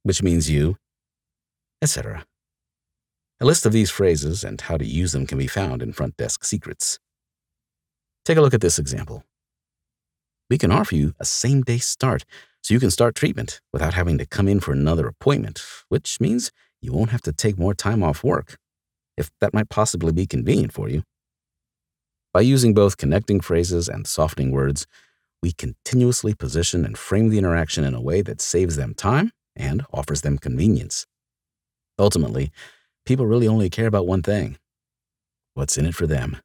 which 0.03 0.23
means 0.23 0.49
you, 0.49 0.77
etc. 1.83 2.25
A 3.41 3.45
list 3.45 3.67
of 3.67 3.73
these 3.73 3.91
phrases 3.91 4.43
and 4.43 4.61
how 4.63 4.79
to 4.79 4.87
use 4.87 5.13
them 5.13 5.27
can 5.27 5.37
be 5.37 5.47
found 5.47 5.83
in 5.83 5.93
Front 5.93 6.17
Desk 6.17 6.43
Secrets. 6.45 6.99
Take 8.25 8.39
a 8.39 8.41
look 8.41 8.55
at 8.55 8.63
this 8.63 8.79
example 8.79 9.25
we 10.51 10.59
can 10.59 10.71
offer 10.71 10.95
you 10.95 11.15
a 11.19 11.25
same 11.25 11.63
day 11.63 11.79
start 11.79 12.25
so 12.63 12.75
you 12.75 12.81
can 12.81 12.91
start 12.91 13.15
treatment 13.15 13.61
without 13.73 13.95
having 13.95 14.19
to 14.19 14.27
come 14.27 14.49
in 14.49 14.61
for 14.61 14.73
another 14.73 15.07
appointment, 15.07 15.63
which 15.89 16.21
means 16.21 16.51
you 16.85 16.93
won't 16.93 17.11
have 17.11 17.23
to 17.23 17.33
take 17.33 17.59
more 17.59 17.75
time 17.75 18.03
off 18.03 18.23
work, 18.23 18.57
if 19.17 19.31
that 19.41 19.55
might 19.55 19.71
possibly 19.71 20.13
be 20.13 20.27
convenient 20.27 20.73
for 20.73 20.89
you. 20.89 21.03
By 22.33 22.43
using 22.43 22.75
both 22.75 22.97
connecting 22.97 23.41
phrases 23.41 23.89
and 23.89 24.07
softening 24.07 24.51
words, 24.51 24.87
we 25.43 25.53
continuously 25.53 26.35
position 26.35 26.85
and 26.85 26.99
frame 26.99 27.29
the 27.29 27.39
interaction 27.39 27.85
in 27.85 27.95
a 27.95 28.01
way 28.01 28.23
that 28.23 28.41
saves 28.41 28.77
them 28.77 28.95
time 28.95 29.31
and 29.57 29.85
offers 29.93 30.23
them 30.23 30.39
convenience. 30.39 31.07
Ultimately, 31.99 32.51
people 33.07 33.27
really 33.27 33.49
only 33.49 33.71
care 33.71 33.87
about 33.87 34.07
one 34.07 34.23
thing 34.23 34.59
what's 35.55 35.79
in 35.79 35.87
it 35.87 35.95
for 35.95 36.09
them. 36.09 36.37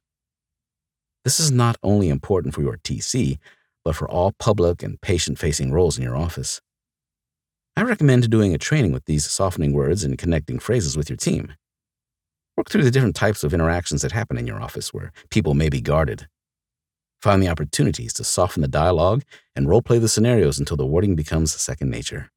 This 1.24 1.40
is 1.40 1.52
not 1.52 1.76
only 1.82 2.10
important 2.10 2.54
for 2.54 2.62
your 2.62 2.78
TC, 2.78 3.40
but 3.84 3.96
for 3.96 4.08
all 4.08 4.34
public 4.34 4.84
and 4.84 5.02
patient 5.02 5.40
facing 5.40 5.72
roles 5.72 5.98
in 5.98 6.04
your 6.04 6.16
office. 6.16 6.62
I 7.80 7.84
recommend 7.84 8.30
doing 8.30 8.54
a 8.54 8.58
training 8.58 8.92
with 8.92 9.06
these 9.06 9.32
softening 9.32 9.72
words 9.72 10.04
and 10.04 10.18
connecting 10.18 10.60
phrases 10.60 10.98
with 10.98 11.10
your 11.10 11.16
team. 11.16 11.54
Work 12.58 12.70
through 12.70 12.84
the 12.84 12.92
different 12.92 13.16
types 13.16 13.42
of 13.42 13.54
interactions 13.54 14.02
that 14.02 14.12
happen 14.12 14.38
in 14.38 14.46
your 14.46 14.62
office 14.62 14.94
where 14.94 15.14
people 15.30 15.54
may 15.54 15.70
be 15.70 15.80
guarded. 15.80 16.28
Find 17.22 17.42
the 17.42 17.48
opportunities 17.48 18.12
to 18.16 18.26
soften 18.26 18.62
the 18.62 18.68
dialogue 18.68 19.24
and 19.56 19.70
role 19.70 19.82
play 19.82 19.98
the 19.98 20.10
scenarios 20.10 20.60
until 20.60 20.76
the 20.76 20.86
wording 20.86 21.16
becomes 21.16 21.54
second 21.54 21.90
nature. 21.90 22.32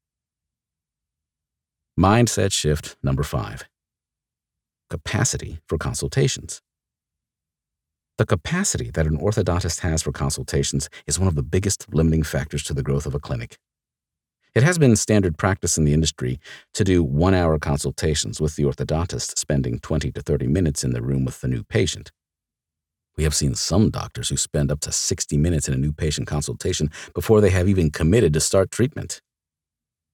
Mindset 1.99 2.53
shift 2.53 2.95
number 3.03 3.23
five 3.23 3.65
capacity 4.89 5.59
for 5.67 5.77
consultations. 5.77 6.61
The 8.17 8.25
capacity 8.25 8.91
that 8.91 9.07
an 9.07 9.17
orthodontist 9.17 9.81
has 9.81 10.03
for 10.03 10.13
consultations 10.13 10.87
is 11.05 11.19
one 11.19 11.27
of 11.27 11.35
the 11.35 11.43
biggest 11.43 11.93
limiting 11.93 12.23
factors 12.23 12.63
to 12.63 12.73
the 12.73 12.83
growth 12.83 13.05
of 13.05 13.13
a 13.13 13.19
clinic. 13.19 13.57
It 14.55 14.61
has 14.61 14.77
been 14.77 14.95
standard 14.95 15.35
practice 15.35 15.79
in 15.79 15.83
the 15.83 15.93
industry 15.93 16.39
to 16.75 16.83
do 16.83 17.03
one 17.03 17.33
hour 17.33 17.57
consultations 17.57 18.39
with 18.39 18.55
the 18.55 18.63
orthodontist 18.63 19.39
spending 19.39 19.79
20 19.79 20.11
to 20.11 20.21
30 20.21 20.45
minutes 20.45 20.83
in 20.83 20.93
the 20.93 21.01
room 21.01 21.25
with 21.25 21.41
the 21.41 21.47
new 21.47 21.63
patient. 21.63 22.11
We 23.17 23.23
have 23.23 23.33
seen 23.33 23.55
some 23.55 23.89
doctors 23.89 24.29
who 24.29 24.37
spend 24.37 24.71
up 24.71 24.79
to 24.81 24.91
60 24.91 25.37
minutes 25.37 25.67
in 25.67 25.73
a 25.73 25.77
new 25.77 25.91
patient 25.91 26.27
consultation 26.27 26.91
before 27.15 27.41
they 27.41 27.49
have 27.49 27.67
even 27.67 27.89
committed 27.89 28.31
to 28.33 28.39
start 28.39 28.69
treatment. 28.69 29.21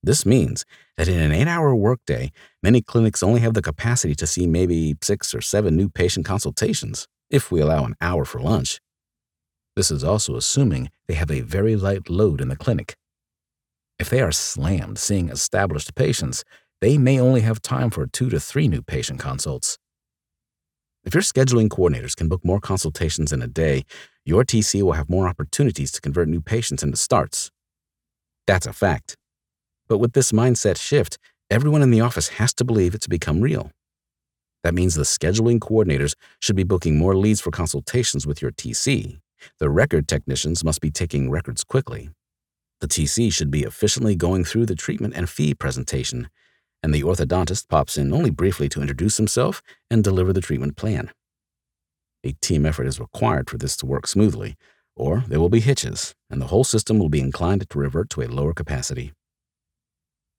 This 0.02 0.26
means 0.26 0.64
that 0.96 1.10
in 1.10 1.20
an 1.20 1.34
eight 1.34 1.50
hour 1.50 1.76
workday, 1.76 2.32
many 2.64 2.82
clinics 2.82 3.22
only 3.22 3.42
have 3.42 3.56
the 3.56 3.62
capacity 3.62 4.16
to 4.16 4.28
see 4.28 4.48
maybe 4.48 4.96
six 5.02 5.36
or 5.36 5.42
seven 5.42 5.76
new 5.76 5.90
patient 5.90 6.26
consultations 6.26 7.10
if 7.30 7.52
we 7.52 7.60
allow 7.60 7.84
an 7.84 7.96
hour 8.00 8.24
for 8.24 8.40
lunch. 8.40 8.80
This 9.76 9.92
is 9.92 10.02
also 10.02 10.38
assuming 10.38 10.92
they 11.10 11.16
have 11.16 11.30
a 11.30 11.42
very 11.42 11.76
light 11.76 12.10
load 12.10 12.40
in 12.40 12.48
the 12.48 12.56
clinic. 12.56 12.96
If 14.00 14.10
they 14.10 14.22
are 14.22 14.32
slammed 14.32 14.98
seeing 14.98 15.30
established 15.30 15.94
patients, 15.94 16.46
they 16.80 16.98
may 16.98 17.20
only 17.20 17.42
have 17.42 17.62
time 17.62 17.90
for 17.90 18.08
two 18.08 18.30
to 18.30 18.40
three 18.40 18.70
new 18.70 18.82
patient 18.82 19.20
consults. 19.20 19.78
If 21.04 21.14
your 21.14 21.24
scheduling 21.24 21.68
coordinators 21.68 22.16
can 22.16 22.30
book 22.30 22.44
more 22.46 22.62
consultations 22.62 23.34
in 23.34 23.42
a 23.42 23.48
day, 23.48 23.84
your 24.26 24.44
TC 24.46 24.82
will 24.84 24.94
have 24.94 25.10
more 25.10 25.28
opportunities 25.28 25.92
to 25.92 26.02
convert 26.02 26.30
new 26.30 26.42
patients 26.42 26.82
into 26.82 26.98
starts. 26.98 27.52
That's 28.48 28.68
a 28.68 28.74
fact. 28.74 29.18
But 29.88 29.98
with 29.98 30.14
this 30.14 30.32
mindset 30.32 30.78
shift, 30.78 31.18
everyone 31.50 31.82
in 31.82 31.92
the 31.92 32.02
office 32.02 32.30
has 32.30 32.54
to 32.56 32.64
believe 32.64 32.96
it 32.96 33.02
to 33.02 33.10
become 33.10 33.42
real. 33.42 33.72
That 34.64 34.76
means 34.76 34.96
the 34.96 35.04
scheduling 35.04 35.60
coordinators 35.60 36.16
should 36.40 36.56
be 36.56 36.64
booking 36.64 36.98
more 36.98 37.16
leads 37.16 37.42
for 37.42 37.52
consultations 37.52 38.28
with 38.28 38.42
your 38.42 38.52
TC. 38.52 39.20
The 39.60 39.70
record 39.70 40.08
technicians 40.08 40.64
must 40.64 40.82
be 40.82 40.92
taking 40.92 41.30
records 41.30 41.64
quickly. 41.64 42.10
The 42.82 42.88
TC 42.88 43.32
should 43.32 43.52
be 43.52 43.64
efficiently 43.64 44.16
going 44.16 44.46
through 44.46 44.66
the 44.66 44.76
treatment 44.76 45.14
and 45.16 45.30
fee 45.30 45.54
presentation, 45.54 46.30
and 46.82 46.94
the 46.94 47.04
orthodontist 47.04 47.68
pops 47.68 47.98
in 47.98 48.14
only 48.14 48.30
briefly 48.30 48.70
to 48.70 48.82
introduce 48.82 49.18
himself 49.18 49.62
and 49.92 50.04
deliver 50.04 50.32
the 50.32 50.42
treatment 50.42 50.78
plan. 50.78 51.12
A 52.24 52.34
team 52.42 52.66
effort 52.66 52.88
is 52.88 53.00
required 53.00 53.50
for 53.50 53.58
this 53.58 53.76
to 53.78 53.86
work 53.86 54.08
smoothly, 54.08 54.56
or 54.96 55.24
there 55.28 55.40
will 55.40 55.50
be 55.50 55.60
hitches, 55.60 56.16
and 56.30 56.42
the 56.42 56.48
whole 56.48 56.64
system 56.64 57.00
will 57.00 57.10
be 57.10 57.22
inclined 57.22 57.70
to 57.70 57.80
revert 57.80 58.10
to 58.12 58.22
a 58.22 58.28
lower 58.28 58.54
capacity. 58.54 59.14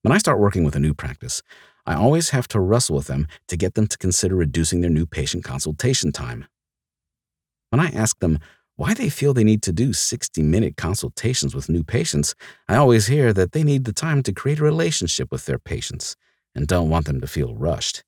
When 0.03 0.13
I 0.13 0.19
start 0.19 0.39
working 0.39 0.65
with 0.65 0.77
a 0.77 0.81
new 0.81 0.95
practice, 0.95 1.43
I 1.87 1.95
always 1.95 2.31
have 2.31 2.49
to 2.49 2.61
wrestle 2.61 2.97
with 2.97 3.07
them 3.07 3.27
to 3.49 3.57
get 3.57 3.75
them 3.75 3.87
to 3.87 3.99
consider 3.99 4.35
reducing 4.35 4.81
their 4.81 4.91
new 4.91 5.07
patient 5.07 5.45
consultation 5.45 6.13
time. 6.13 6.47
When 7.71 7.81
I 7.81 7.89
ask 7.89 8.19
them 8.21 8.39
why 8.81 8.95
they 8.95 9.11
feel 9.11 9.35
they 9.35 9.45
need 9.45 9.63
to 9.63 9.73
do 9.73 9.93
60 9.93 10.43
minute 10.43 10.79
consultations 10.79 11.55
with 11.55 11.69
new 11.69 11.85
patients, 11.85 12.35
I 12.67 12.77
always 12.77 13.09
hear 13.09 13.31
that 13.35 13.53
they 13.53 13.63
need 13.63 13.85
the 13.85 13.93
time 13.93 14.23
to 14.23 14.33
create 14.33 14.59
a 14.59 14.65
relationship 14.65 15.31
with 15.31 15.45
their 15.45 15.59
patients 15.59 16.17
and 16.55 16.67
don't 16.67 16.89
want 16.89 17.05
them 17.05 17.21
to 17.21 17.27
feel 17.27 17.55
rushed. 17.55 18.03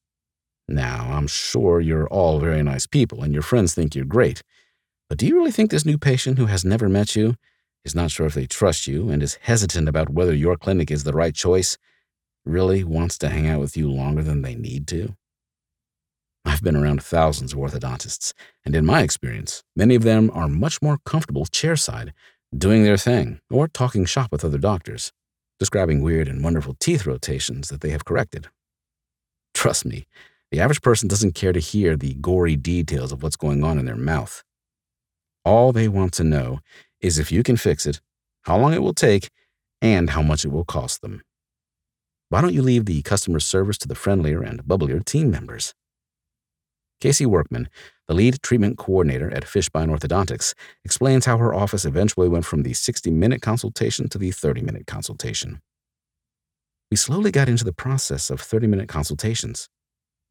Now, 0.66 1.10
I'm 1.12 1.26
sure 1.26 1.82
you're 1.82 2.08
all 2.08 2.40
very 2.40 2.62
nice 2.62 2.86
people 2.86 3.22
and 3.22 3.34
your 3.34 3.42
friends 3.42 3.74
think 3.74 3.94
you're 3.94 4.06
great, 4.06 4.42
but 5.10 5.18
do 5.18 5.26
you 5.26 5.36
really 5.36 5.50
think 5.50 5.70
this 5.70 5.84
new 5.84 5.98
patient 5.98 6.38
who 6.38 6.46
has 6.46 6.64
never 6.64 6.88
met 6.88 7.14
you, 7.14 7.34
is 7.84 7.94
not 7.94 8.10
sure 8.10 8.24
if 8.24 8.32
they 8.32 8.46
trust 8.46 8.86
you, 8.86 9.10
and 9.10 9.22
is 9.22 9.38
hesitant 9.42 9.90
about 9.90 10.08
whether 10.08 10.34
your 10.34 10.56
clinic 10.56 10.90
is 10.90 11.04
the 11.04 11.12
right 11.12 11.34
choice, 11.34 11.76
really 12.46 12.82
wants 12.82 13.18
to 13.18 13.28
hang 13.28 13.46
out 13.46 13.60
with 13.60 13.76
you 13.76 13.90
longer 13.90 14.22
than 14.22 14.40
they 14.40 14.54
need 14.54 14.86
to? 14.88 15.14
I've 16.44 16.62
been 16.62 16.76
around 16.76 17.02
thousands 17.02 17.52
of 17.52 17.58
orthodontists, 17.58 18.32
and 18.64 18.74
in 18.74 18.84
my 18.84 19.02
experience, 19.02 19.62
many 19.76 19.94
of 19.94 20.02
them 20.02 20.30
are 20.34 20.48
much 20.48 20.82
more 20.82 20.98
comfortable 21.04 21.46
chairside, 21.46 22.12
doing 22.56 22.82
their 22.84 22.96
thing, 22.96 23.40
or 23.50 23.68
talking 23.68 24.04
shop 24.04 24.32
with 24.32 24.44
other 24.44 24.58
doctors, 24.58 25.12
describing 25.58 26.02
weird 26.02 26.28
and 26.28 26.42
wonderful 26.42 26.76
teeth 26.80 27.06
rotations 27.06 27.68
that 27.68 27.80
they 27.80 27.90
have 27.90 28.04
corrected. 28.04 28.48
Trust 29.54 29.84
me, 29.84 30.06
the 30.50 30.60
average 30.60 30.82
person 30.82 31.08
doesn't 31.08 31.34
care 31.34 31.52
to 31.52 31.60
hear 31.60 31.96
the 31.96 32.14
gory 32.14 32.56
details 32.56 33.12
of 33.12 33.22
what's 33.22 33.36
going 33.36 33.62
on 33.64 33.78
in 33.78 33.86
their 33.86 33.96
mouth. 33.96 34.42
All 35.44 35.72
they 35.72 35.88
want 35.88 36.12
to 36.14 36.24
know 36.24 36.60
is 37.00 37.18
if 37.18 37.32
you 37.32 37.42
can 37.42 37.56
fix 37.56 37.86
it, 37.86 38.00
how 38.42 38.58
long 38.58 38.74
it 38.74 38.82
will 38.82 38.94
take, 38.94 39.30
and 39.80 40.10
how 40.10 40.22
much 40.22 40.44
it 40.44 40.52
will 40.52 40.64
cost 40.64 41.00
them. 41.02 41.22
Why 42.28 42.40
don't 42.40 42.54
you 42.54 42.62
leave 42.62 42.86
the 42.86 43.02
customer 43.02 43.40
service 43.40 43.78
to 43.78 43.88
the 43.88 43.94
friendlier 43.94 44.42
and 44.42 44.64
bubblier 44.64 45.04
team 45.04 45.30
members? 45.30 45.74
Casey 47.02 47.26
Workman, 47.26 47.68
the 48.06 48.14
lead 48.14 48.40
treatment 48.44 48.78
coordinator 48.78 49.28
at 49.34 49.42
Fishbein 49.42 49.90
Orthodontics, 49.90 50.54
explains 50.84 51.24
how 51.24 51.36
her 51.36 51.52
office 51.52 51.84
eventually 51.84 52.28
went 52.28 52.44
from 52.44 52.62
the 52.62 52.74
60 52.74 53.10
minute 53.10 53.42
consultation 53.42 54.08
to 54.08 54.18
the 54.18 54.30
30 54.30 54.62
minute 54.62 54.86
consultation. 54.86 55.60
We 56.92 56.96
slowly 56.96 57.32
got 57.32 57.48
into 57.48 57.64
the 57.64 57.72
process 57.72 58.30
of 58.30 58.40
30 58.40 58.68
minute 58.68 58.88
consultations. 58.88 59.68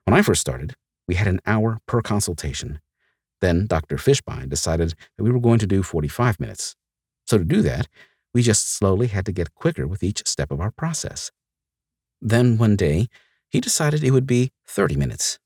When 0.06 0.18
I 0.18 0.22
first 0.22 0.40
started, 0.40 0.75
we 1.10 1.16
had 1.16 1.28
an 1.28 1.42
hour 1.46 1.80
per 1.88 2.01
consultation. 2.01 2.80
Then 3.42 3.68
Dr. 3.68 3.98
Fishbein 3.98 4.48
decided 4.48 4.94
that 5.18 5.24
we 5.25 5.32
were 5.32 5.42
going 5.42 5.60
to 5.60 5.68
do 5.68 5.84
45 5.84 6.40
minutes. 6.40 6.78
So 7.28 7.38
to 7.38 7.44
do 7.44 7.62
that, 7.63 7.90
we 8.34 8.44
just 8.44 8.74
slowly 8.74 9.08
had 9.08 9.25
to 9.25 9.34
get 9.34 9.56
quicker 9.56 9.88
with 9.88 10.04
each 10.04 10.25
step 10.25 10.51
of 10.51 10.62
our 10.62 10.72
process. 10.72 11.34
Then 12.22 12.58
one 12.58 12.78
day, 12.78 13.10
he 13.50 13.60
decided 13.60 14.06
it 14.06 14.12
would 14.12 14.25
be 14.25 14.54
30 14.66 14.96
minutes. 14.96 15.40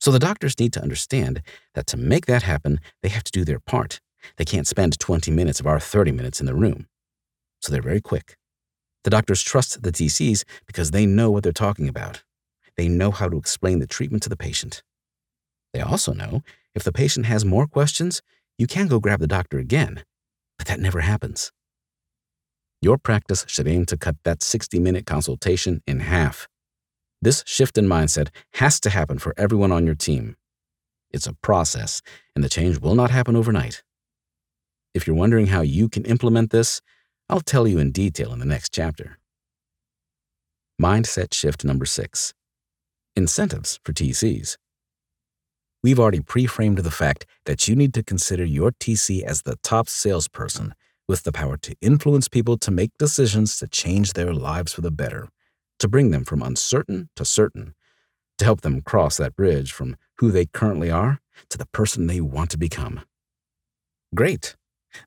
So 0.00 0.10
the 0.10 0.18
doctors 0.18 0.58
need 0.58 0.72
to 0.72 0.82
understand 0.82 1.42
that 1.74 1.86
to 1.88 1.96
make 1.96 2.26
that 2.26 2.42
happen, 2.42 2.80
they 3.02 3.10
have 3.10 3.24
to 3.24 3.32
do 3.32 3.44
their 3.44 3.60
part. 3.60 4.00
They 4.36 4.44
can't 4.44 4.66
spend 4.66 4.98
20 4.98 5.30
minutes 5.30 5.60
of 5.60 5.66
our 5.66 5.78
30 5.78 6.12
minutes 6.12 6.40
in 6.40 6.46
the 6.46 6.54
room. 6.54 6.86
So 7.60 7.70
they're 7.70 7.82
very 7.82 8.00
quick. 8.00 8.36
The 9.04 9.10
doctors 9.10 9.42
trust 9.42 9.82
the 9.82 9.92
TCs 9.92 10.44
because 10.66 10.90
they 10.90 11.06
know 11.06 11.30
what 11.30 11.42
they're 11.42 11.52
talking 11.52 11.88
about. 11.88 12.22
They 12.76 12.88
know 12.88 13.10
how 13.10 13.28
to 13.28 13.36
explain 13.36 13.78
the 13.78 13.86
treatment 13.86 14.22
to 14.22 14.28
the 14.28 14.36
patient. 14.36 14.82
They 15.72 15.80
also 15.80 16.12
know 16.12 16.42
if 16.74 16.82
the 16.82 16.92
patient 16.92 17.26
has 17.26 17.44
more 17.44 17.66
questions, 17.66 18.22
you 18.58 18.66
can 18.66 18.88
go 18.88 19.00
grab 19.00 19.20
the 19.20 19.26
doctor 19.26 19.58
again, 19.58 20.04
but 20.58 20.66
that 20.66 20.80
never 20.80 21.00
happens. 21.00 21.52
Your 22.82 22.96
practice 22.96 23.44
should 23.48 23.68
aim 23.68 23.84
to 23.86 23.96
cut 23.96 24.16
that 24.24 24.42
60 24.42 24.78
minute 24.78 25.04
consultation 25.04 25.82
in 25.86 26.00
half. 26.00 26.48
This 27.22 27.44
shift 27.46 27.76
in 27.76 27.86
mindset 27.86 28.28
has 28.54 28.80
to 28.80 28.88
happen 28.88 29.18
for 29.18 29.34
everyone 29.36 29.72
on 29.72 29.84
your 29.84 29.94
team. 29.94 30.36
It's 31.10 31.26
a 31.26 31.34
process, 31.34 32.00
and 32.34 32.42
the 32.42 32.48
change 32.48 32.80
will 32.80 32.94
not 32.94 33.10
happen 33.10 33.36
overnight. 33.36 33.82
If 34.94 35.06
you're 35.06 35.16
wondering 35.16 35.48
how 35.48 35.60
you 35.60 35.90
can 35.90 36.04
implement 36.06 36.50
this, 36.50 36.80
I'll 37.28 37.42
tell 37.42 37.68
you 37.68 37.78
in 37.78 37.92
detail 37.92 38.32
in 38.32 38.38
the 38.38 38.46
next 38.46 38.72
chapter. 38.72 39.18
Mindset 40.80 41.34
shift 41.34 41.62
number 41.62 41.84
six 41.84 42.32
incentives 43.14 43.78
for 43.84 43.92
TCs. 43.92 44.56
We've 45.82 46.00
already 46.00 46.20
pre 46.20 46.46
framed 46.46 46.78
the 46.78 46.90
fact 46.90 47.26
that 47.44 47.68
you 47.68 47.76
need 47.76 47.92
to 47.94 48.02
consider 48.02 48.44
your 48.44 48.72
TC 48.72 49.22
as 49.22 49.42
the 49.42 49.56
top 49.62 49.90
salesperson 49.90 50.74
with 51.06 51.24
the 51.24 51.32
power 51.32 51.58
to 51.58 51.76
influence 51.82 52.28
people 52.28 52.56
to 52.58 52.70
make 52.70 52.92
decisions 52.98 53.58
to 53.58 53.68
change 53.68 54.14
their 54.14 54.32
lives 54.32 54.72
for 54.72 54.80
the 54.80 54.90
better 54.90 55.28
to 55.80 55.88
bring 55.88 56.10
them 56.10 56.24
from 56.24 56.42
uncertain 56.42 57.08
to 57.16 57.24
certain, 57.24 57.74
to 58.38 58.44
help 58.44 58.60
them 58.60 58.82
cross 58.82 59.16
that 59.16 59.36
bridge 59.36 59.72
from 59.72 59.96
who 60.18 60.30
they 60.30 60.46
currently 60.46 60.90
are 60.90 61.20
to 61.48 61.58
the 61.58 61.66
person 61.66 62.06
they 62.06 62.20
want 62.20 62.50
to 62.50 62.58
become. 62.58 63.00
Great. 64.14 64.56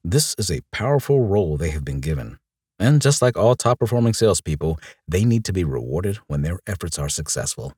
This 0.04 0.36
is 0.38 0.50
a 0.50 0.62
powerful 0.72 1.22
role 1.22 1.58
they 1.58 1.70
have 1.70 1.86
been 1.86 2.00
given. 2.00 2.40
And 2.80 3.02
just 3.02 3.22
like 3.22 3.38
all 3.38 3.56
top 3.56 3.80
performing 3.80 4.14
salespeople, 4.14 4.80
they 5.08 5.24
need 5.24 5.46
to 5.46 5.54
be 5.54 5.64
rewarded 5.64 6.18
when 6.28 6.42
their 6.42 6.60
efforts 6.68 6.98
are 6.98 7.10
successful. 7.10 7.74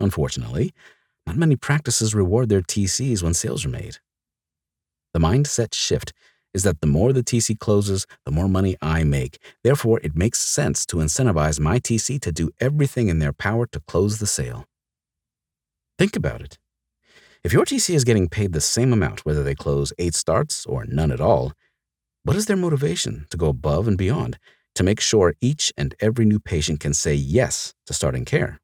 Unfortunately, 0.00 0.72
not 1.26 1.36
many 1.36 1.56
practices 1.56 2.14
reward 2.14 2.48
their 2.48 2.62
TCs 2.62 3.22
when 3.22 3.34
sales 3.34 3.64
are 3.64 3.70
made. 3.70 3.98
The 5.12 5.20
mindset 5.20 5.74
shift 5.74 6.12
is 6.54 6.62
that 6.64 6.80
the 6.80 6.86
more 6.86 7.12
the 7.12 7.22
TC 7.22 7.58
closes, 7.58 8.06
the 8.24 8.30
more 8.30 8.48
money 8.48 8.76
I 8.82 9.04
make. 9.04 9.38
Therefore, 9.62 10.00
it 10.02 10.16
makes 10.16 10.38
sense 10.40 10.84
to 10.86 10.96
incentivize 10.96 11.60
my 11.60 11.78
TC 11.78 12.20
to 12.20 12.32
do 12.32 12.50
everything 12.60 13.08
in 13.08 13.18
their 13.18 13.32
power 13.32 13.66
to 13.66 13.80
close 13.80 14.18
the 14.18 14.26
sale. 14.26 14.64
Think 15.98 16.16
about 16.16 16.40
it. 16.40 16.58
If 17.42 17.52
your 17.52 17.64
TC 17.64 17.94
is 17.94 18.04
getting 18.04 18.28
paid 18.28 18.52
the 18.52 18.60
same 18.60 18.92
amount 18.92 19.24
whether 19.24 19.42
they 19.42 19.54
close 19.54 19.92
eight 19.98 20.14
starts 20.14 20.66
or 20.66 20.84
none 20.84 21.10
at 21.10 21.20
all, 21.20 21.52
what 22.24 22.36
is 22.36 22.46
their 22.46 22.56
motivation 22.56 23.26
to 23.30 23.36
go 23.36 23.48
above 23.48 23.88
and 23.88 23.96
beyond 23.96 24.38
to 24.74 24.82
make 24.82 25.00
sure 25.00 25.34
each 25.40 25.72
and 25.76 25.94
every 26.00 26.24
new 26.24 26.38
patient 26.38 26.80
can 26.80 26.92
say 26.92 27.14
yes 27.14 27.72
to 27.86 27.94
starting 27.94 28.24
care? 28.24 28.60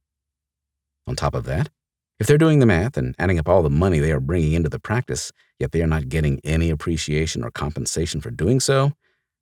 On 1.06 1.16
top 1.16 1.34
of 1.34 1.44
that, 1.44 1.70
if 2.18 2.26
they're 2.26 2.38
doing 2.38 2.58
the 2.58 2.66
math 2.66 2.96
and 2.96 3.14
adding 3.18 3.38
up 3.38 3.49
all 3.49 3.62
the 3.62 3.70
money 3.70 3.99
they 3.99 4.12
are 4.12 4.20
bringing 4.20 4.52
into 4.52 4.68
the 4.68 4.78
practice, 4.78 5.32
yet 5.58 5.73
they 5.73 5.82
are 5.82 5.86
not 5.86 6.08
getting 6.08 6.40
any 6.45 6.71
appreciation 6.71 7.45
or 7.45 7.50
compensation 7.50 8.21
for 8.21 8.30
doing 8.30 8.60
so, 8.60 8.92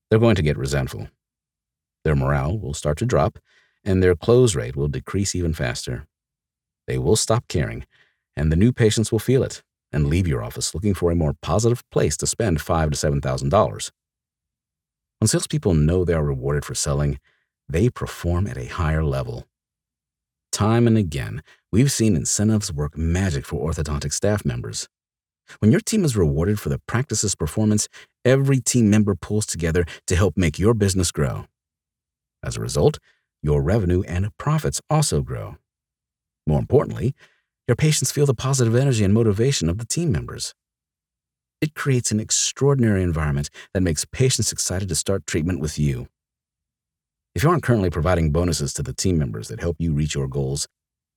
they're 0.09 0.19
going 0.19 0.37
to 0.37 0.43
get 0.43 0.57
resentful. 0.57 1.09
Their 2.05 2.15
morale 2.15 2.59
will 2.59 2.75
start 2.75 2.99
to 2.99 3.07
drop, 3.07 3.39
and 3.85 4.03
their 4.03 4.15
close 4.15 4.55
rate 4.55 4.77
will 4.77 4.89
decrease 4.89 5.35
even 5.35 5.55
faster. 5.55 6.07
They 6.87 6.99
will 6.99 7.17
stop 7.17 7.49
caring, 7.49 7.87
and 8.37 8.53
the 8.53 8.57
new 8.57 8.73
patients 8.73 9.11
will 9.11 9.19
feel 9.19 9.43
it 9.43 9.63
and 9.93 10.09
leave 10.09 10.27
your 10.27 10.43
office 10.43 10.75
looking 10.75 10.95
for 10.95 11.11
a 11.11 11.17
more 11.17 11.35
positive 11.41 11.89
place 11.91 12.17
to 12.19 12.27
spend 12.27 12.61
five 12.61 12.91
to 12.91 12.97
seven 12.97 13.21
thousand 13.21 13.51
dollars. 13.51 13.93
When 15.21 15.29
salespeople 15.29 15.75
know 15.75 16.05
they 16.05 16.13
are 16.13 16.25
rewarded 16.25 16.65
for 16.65 16.75
selling, 16.75 17.19
they 17.69 17.89
perform 17.89 18.47
at 18.47 18.59
a 18.59 18.67
higher 18.67 19.05
level. 19.05 19.47
Time 20.53 20.87
and 20.87 20.99
again, 20.99 21.43
we've 21.73 21.91
seen 21.91 22.17
incentives 22.17 22.73
work 22.73 22.99
magic 22.99 23.47
for 23.47 23.69
orthodontic 23.69 24.13
staff 24.13 24.45
members. 24.45 24.89
When 25.59 25.71
your 25.71 25.81
team 25.81 26.05
is 26.05 26.17
rewarded 26.17 26.61
for 26.61 26.69
the 26.69 26.81
practice's 26.87 27.35
performance, 27.35 27.89
every 28.25 28.61
team 28.61 28.91
member 28.91 29.15
pulls 29.15 29.47
together 29.47 29.85
to 30.07 30.17
help 30.17 30.37
make 30.37 30.59
your 30.59 30.75
business 30.75 31.11
grow. 31.11 31.47
As 32.43 32.57
a 32.57 32.61
result, 32.61 32.99
your 33.43 33.63
revenue 33.63 34.03
and 34.03 34.37
profits 34.39 34.81
also 34.89 35.23
grow. 35.23 35.57
More 36.47 36.59
importantly, 36.59 37.15
your 37.67 37.77
patients 37.77 38.13
feel 38.13 38.27
the 38.27 38.35
positive 38.35 38.75
energy 38.75 39.05
and 39.05 39.15
motivation 39.15 39.69
of 39.69 39.79
the 39.79 39.87
team 39.87 40.13
members. 40.13 40.55
It 41.61 41.75
creates 41.75 42.11
an 42.11 42.21
extraordinary 42.21 43.03
environment 43.03 43.49
that 43.73 43.83
makes 43.83 44.05
patients 44.05 44.53
excited 44.53 44.89
to 44.91 44.95
start 44.95 45.27
treatment 45.27 45.61
with 45.61 45.79
you. 45.79 46.09
If 47.35 47.43
you 47.43 47.51
aren't 47.51 47.63
currently 47.63 47.91
providing 47.91 48.31
bonuses 48.31 48.75
to 48.75 48.83
the 48.83 48.93
team 48.93 49.19
members 49.19 49.49
that 49.49 49.61
help 49.61 49.77
you 49.79 49.95
reach 49.95 50.15
your 50.15 50.29
goals, 50.29 50.69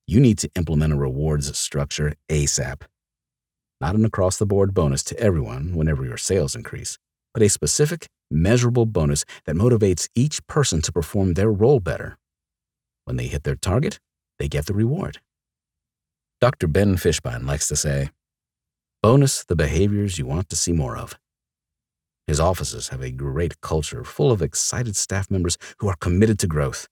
you 0.06 0.20
need 0.20 0.38
to 0.38 0.50
implement 0.56 0.94
a 0.94 0.96
rewards 0.96 1.56
structure 1.56 2.14
ASAP. 2.30 2.82
Not 3.80 3.94
an 3.94 4.04
across 4.04 4.38
the 4.38 4.46
board 4.46 4.74
bonus 4.74 5.02
to 5.04 5.18
everyone 5.20 5.74
whenever 5.74 6.04
your 6.04 6.16
sales 6.16 6.54
increase, 6.54 6.98
but 7.32 7.42
a 7.42 7.48
specific, 7.48 8.08
measurable 8.30 8.86
bonus 8.86 9.24
that 9.44 9.56
motivates 9.56 10.08
each 10.14 10.44
person 10.46 10.82
to 10.82 10.92
perform 10.92 11.34
their 11.34 11.50
role 11.50 11.80
better. 11.80 12.18
When 13.04 13.16
they 13.16 13.28
hit 13.28 13.44
their 13.44 13.54
target, 13.54 14.00
they 14.38 14.48
get 14.48 14.66
the 14.66 14.74
reward. 14.74 15.20
Dr. 16.40 16.66
Ben 16.66 16.96
Fishbein 16.96 17.46
likes 17.46 17.68
to 17.68 17.76
say, 17.76 18.10
bonus 19.02 19.44
the 19.44 19.56
behaviors 19.56 20.18
you 20.18 20.26
want 20.26 20.48
to 20.48 20.56
see 20.56 20.72
more 20.72 20.96
of. 20.96 21.16
His 22.26 22.40
offices 22.40 22.88
have 22.88 23.00
a 23.00 23.10
great 23.10 23.60
culture 23.60 24.04
full 24.04 24.30
of 24.30 24.42
excited 24.42 24.96
staff 24.96 25.30
members 25.30 25.56
who 25.78 25.88
are 25.88 25.96
committed 25.96 26.38
to 26.40 26.46
growth. 26.46 26.88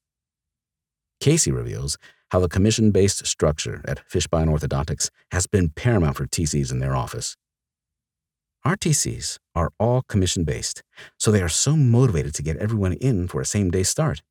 Casey 1.21 1.51
reveals 1.51 1.99
how 2.31 2.41
the 2.41 2.49
commission 2.49 2.91
based 2.91 3.27
structure 3.27 3.83
at 3.87 4.07
Fishbein 4.09 4.49
Orthodontics 4.49 5.11
has 5.31 5.47
been 5.47 5.71
paramount 5.71 6.17
for 6.17 6.27
TCs 6.27 6.71
in 6.71 6.79
their 6.79 6.97
office. 6.97 7.37
Our 8.65 8.77
TCs 8.77 9.39
are 9.55 9.71
all 9.79 10.03
commission 10.03 10.45
based, 10.45 10.83
so 11.19 11.31
they 11.31 11.43
are 11.43 11.49
so 11.49 11.77
motivated 11.77 12.35
to 12.35 12.43
get 12.43 12.57
everyone 12.57 12.95
in 12.95 13.29
for 13.29 13.41
a 13.41 13.47
same 13.47 13.71
day 13.71 13.85
start. 13.85 14.23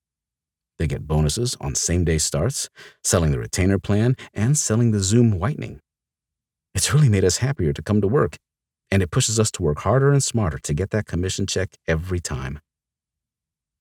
They 0.77 0.87
get 0.87 1.07
bonuses 1.07 1.55
on 1.61 1.75
same 1.75 2.03
day 2.03 2.17
starts, 2.17 2.69
selling 3.03 3.31
the 3.31 3.39
retainer 3.39 3.79
plan, 3.79 4.15
and 4.33 4.57
selling 4.57 4.91
the 4.91 4.99
Zoom 4.99 5.39
whitening. 5.39 5.79
It's 6.73 6.93
really 6.93 7.07
made 7.07 7.23
us 7.23 7.37
happier 7.37 7.71
to 7.71 7.81
come 7.81 8.01
to 8.01 8.07
work 8.07 8.35
and 8.91 9.01
it 9.01 9.11
pushes 9.11 9.39
us 9.39 9.51
to 9.51 9.63
work 9.63 9.79
harder 9.79 10.11
and 10.11 10.23
smarter 10.23 10.57
to 10.59 10.73
get 10.73 10.91
that 10.91 11.05
commission 11.05 11.45
check 11.45 11.77
every 11.87 12.19
time. 12.19 12.59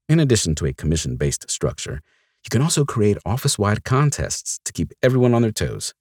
In 0.09 0.21
addition 0.21 0.55
to 0.57 0.67
a 0.67 0.73
commission 0.73 1.17
based 1.17 1.51
structure, 1.51 2.01
you 2.45 2.51
can 2.51 2.63
also 2.63 2.85
create 2.85 3.17
office 3.25 3.59
wide 3.59 3.85
contests 3.85 4.61
to 4.65 4.73
keep 4.73 4.93
everyone 5.03 5.35
on 5.35 5.43
their 5.43 5.51
toes. 5.51 5.95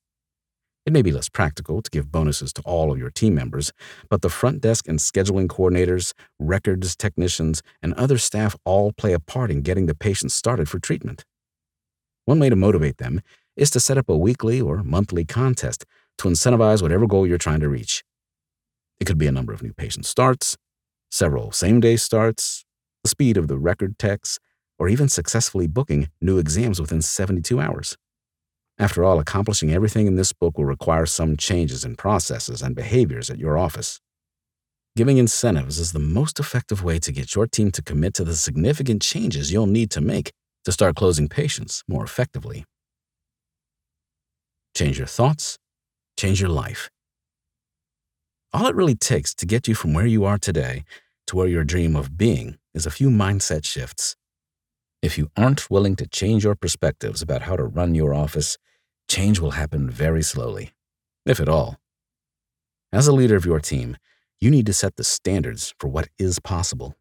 It 0.85 0.91
may 0.91 1.01
be 1.01 1.13
less 1.13 1.29
practical 1.29 1.81
to 1.81 1.89
give 1.89 2.11
bonuses 2.11 2.51
to 2.53 2.61
all 2.63 2.91
of 2.91 2.99
your 2.99 3.09
team 3.09 3.33
members, 3.33 3.71
but 4.09 4.21
the 4.21 4.29
front 4.29 4.59
desk 4.59 4.89
and 4.89 4.99
scheduling 4.99 5.47
coordinators, 5.47 6.13
records 6.39 6.97
technicians, 6.97 7.63
and 7.81 7.93
other 7.93 8.17
staff 8.17 8.57
all 8.65 8.91
play 8.91 9.13
a 9.13 9.19
part 9.19 9.49
in 9.49 9.61
getting 9.61 9.85
the 9.85 9.95
patients 9.95 10.33
started 10.33 10.67
for 10.67 10.79
treatment. 10.79 11.23
One 12.25 12.39
way 12.39 12.49
to 12.49 12.57
motivate 12.57 12.97
them 12.97 13.21
is 13.55 13.69
to 13.71 13.79
set 13.79 13.97
up 13.97 14.09
a 14.09 14.17
weekly 14.17 14.59
or 14.59 14.83
monthly 14.83 15.23
contest 15.23 15.85
to 16.17 16.27
incentivize 16.27 16.81
whatever 16.81 17.07
goal 17.07 17.25
you're 17.25 17.37
trying 17.37 17.61
to 17.61 17.69
reach. 17.69 18.03
It 18.99 19.05
could 19.05 19.17
be 19.17 19.27
a 19.27 19.31
number 19.31 19.53
of 19.53 19.63
new 19.63 19.73
patient 19.73 20.05
starts, 20.05 20.57
several 21.09 21.53
same 21.53 21.79
day 21.79 21.95
starts, 21.95 22.65
the 23.03 23.09
speed 23.09 23.37
of 23.37 23.47
the 23.47 23.57
record 23.57 23.97
techs, 23.97 24.39
or 24.83 24.89
even 24.89 25.07
successfully 25.07 25.65
booking 25.65 26.09
new 26.19 26.37
exams 26.37 26.81
within 26.81 27.01
72 27.01 27.57
hours. 27.57 27.95
After 28.77 29.05
all, 29.05 29.17
accomplishing 29.17 29.71
everything 29.71 30.07
in 30.07 30.17
this 30.17 30.33
book 30.33 30.57
will 30.57 30.65
require 30.65 31.05
some 31.05 31.37
changes 31.37 31.85
in 31.85 31.95
processes 31.95 32.61
and 32.61 32.75
behaviors 32.75 33.29
at 33.29 33.37
your 33.39 33.57
office. 33.57 34.01
Giving 34.97 35.19
incentives 35.19 35.79
is 35.79 35.93
the 35.93 35.99
most 35.99 36.37
effective 36.37 36.83
way 36.83 36.99
to 36.99 37.13
get 37.13 37.33
your 37.33 37.47
team 37.47 37.71
to 37.71 37.81
commit 37.81 38.13
to 38.15 38.25
the 38.25 38.35
significant 38.35 39.01
changes 39.01 39.53
you'll 39.53 39.67
need 39.67 39.89
to 39.91 40.01
make 40.01 40.33
to 40.65 40.73
start 40.73 40.97
closing 40.97 41.29
patients 41.29 41.81
more 41.87 42.03
effectively. 42.03 42.65
Change 44.75 44.97
your 44.97 45.07
thoughts, 45.07 45.57
change 46.19 46.41
your 46.41 46.49
life. 46.49 46.89
All 48.51 48.67
it 48.67 48.75
really 48.75 48.95
takes 48.95 49.33
to 49.35 49.45
get 49.45 49.65
you 49.65 49.75
from 49.75 49.93
where 49.93 50.05
you 50.05 50.25
are 50.25 50.37
today 50.37 50.83
to 51.27 51.37
where 51.37 51.47
your 51.47 51.63
dream 51.63 51.95
of 51.95 52.17
being 52.17 52.57
is 52.73 52.85
a 52.85 52.91
few 52.91 53.09
mindset 53.09 53.63
shifts. 53.63 54.17
If 55.03 55.17
you 55.17 55.29
aren't 55.35 55.69
willing 55.69 55.97
to 55.97 56.07
change 56.07 56.45
your 56.45 56.55
perspectives 56.55 57.21
about 57.21 57.41
how 57.41 57.57
to 57.57 57.65
run 57.65 57.93
your 57.93 58.13
office, 58.13 58.57
change 59.09 59.37
will 59.37 59.51
happen 59.51 59.89
very 59.89 60.23
slowly, 60.23 60.71
if 61.25 61.41
at 61.41 61.49
all. 61.49 61.75
As 62.93 63.05
a 63.05 63.11
leader 63.11 63.35
of 63.35 63.45
your 63.45 63.59
team, 63.59 63.97
you 64.39 64.49
need 64.49 64.65
to 64.65 64.71
set 64.71 64.95
the 64.95 65.03
standards 65.03 65.73
for 65.77 65.89
what 65.89 66.07
is 66.17 66.39
possible. 66.39 66.95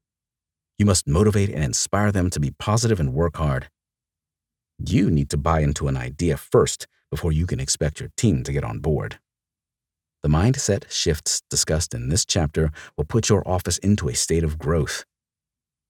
You 0.79 0.85
must 0.85 1.07
motivate 1.07 1.51
and 1.51 1.63
inspire 1.63 2.11
them 2.11 2.29
to 2.31 2.41
be 2.41 2.51
positive 2.51 2.99
and 2.99 3.15
work 3.15 3.37
hard. 3.37 3.71
You 4.85 5.09
need 5.09 5.31
to 5.31 5.37
buy 5.37 5.61
into 5.61 5.87
an 5.87 5.97
idea 5.97 6.37
first 6.37 6.89
before 7.09 7.31
you 7.31 7.47
can 7.47 7.61
expect 7.61 8.01
your 8.01 8.11
team 8.17 8.43
to 8.43 8.53
get 8.53 8.65
on 8.65 8.81
board. 8.81 9.21
The 10.25 10.29
mindset 10.29 10.91
shifts 10.91 11.41
discussed 11.49 11.95
in 11.95 12.09
this 12.09 12.25
chapter 12.25 12.73
will 12.97 13.05
put 13.05 13.29
your 13.29 13.47
office 13.47 13.79
into 13.79 14.09
a 14.09 14.15
state 14.15 14.43
of 14.43 14.59
growth. 14.59 15.05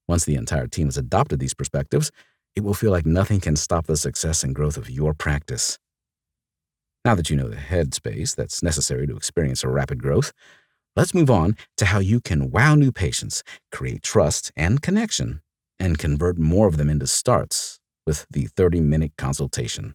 Once 0.08 0.24
the 0.24 0.34
entire 0.34 0.66
team 0.66 0.86
has 0.86 0.96
adopted 0.96 1.38
these 1.38 1.54
perspectives, 1.54 2.10
it 2.54 2.62
will 2.62 2.74
feel 2.74 2.90
like 2.90 3.06
nothing 3.06 3.40
can 3.40 3.56
stop 3.56 3.86
the 3.86 3.96
success 3.96 4.42
and 4.42 4.54
growth 4.54 4.76
of 4.76 4.90
your 4.90 5.14
practice. 5.14 5.78
Now 7.04 7.14
that 7.14 7.30
you 7.30 7.36
know 7.36 7.48
the 7.48 7.56
headspace 7.56 8.34
that's 8.36 8.62
necessary 8.62 9.06
to 9.06 9.16
experience 9.16 9.64
a 9.64 9.68
rapid 9.68 10.02
growth, 10.02 10.32
let's 10.94 11.14
move 11.14 11.30
on 11.30 11.56
to 11.78 11.86
how 11.86 11.98
you 11.98 12.20
can 12.20 12.50
wow 12.50 12.74
new 12.74 12.92
patients, 12.92 13.42
create 13.72 14.02
trust 14.02 14.52
and 14.56 14.82
connection, 14.82 15.40
and 15.80 15.98
convert 15.98 16.38
more 16.38 16.68
of 16.68 16.76
them 16.76 16.88
into 16.88 17.06
starts 17.06 17.80
with 18.06 18.26
the 18.30 18.46
30 18.46 18.80
minute 18.80 19.12
consultation. 19.16 19.94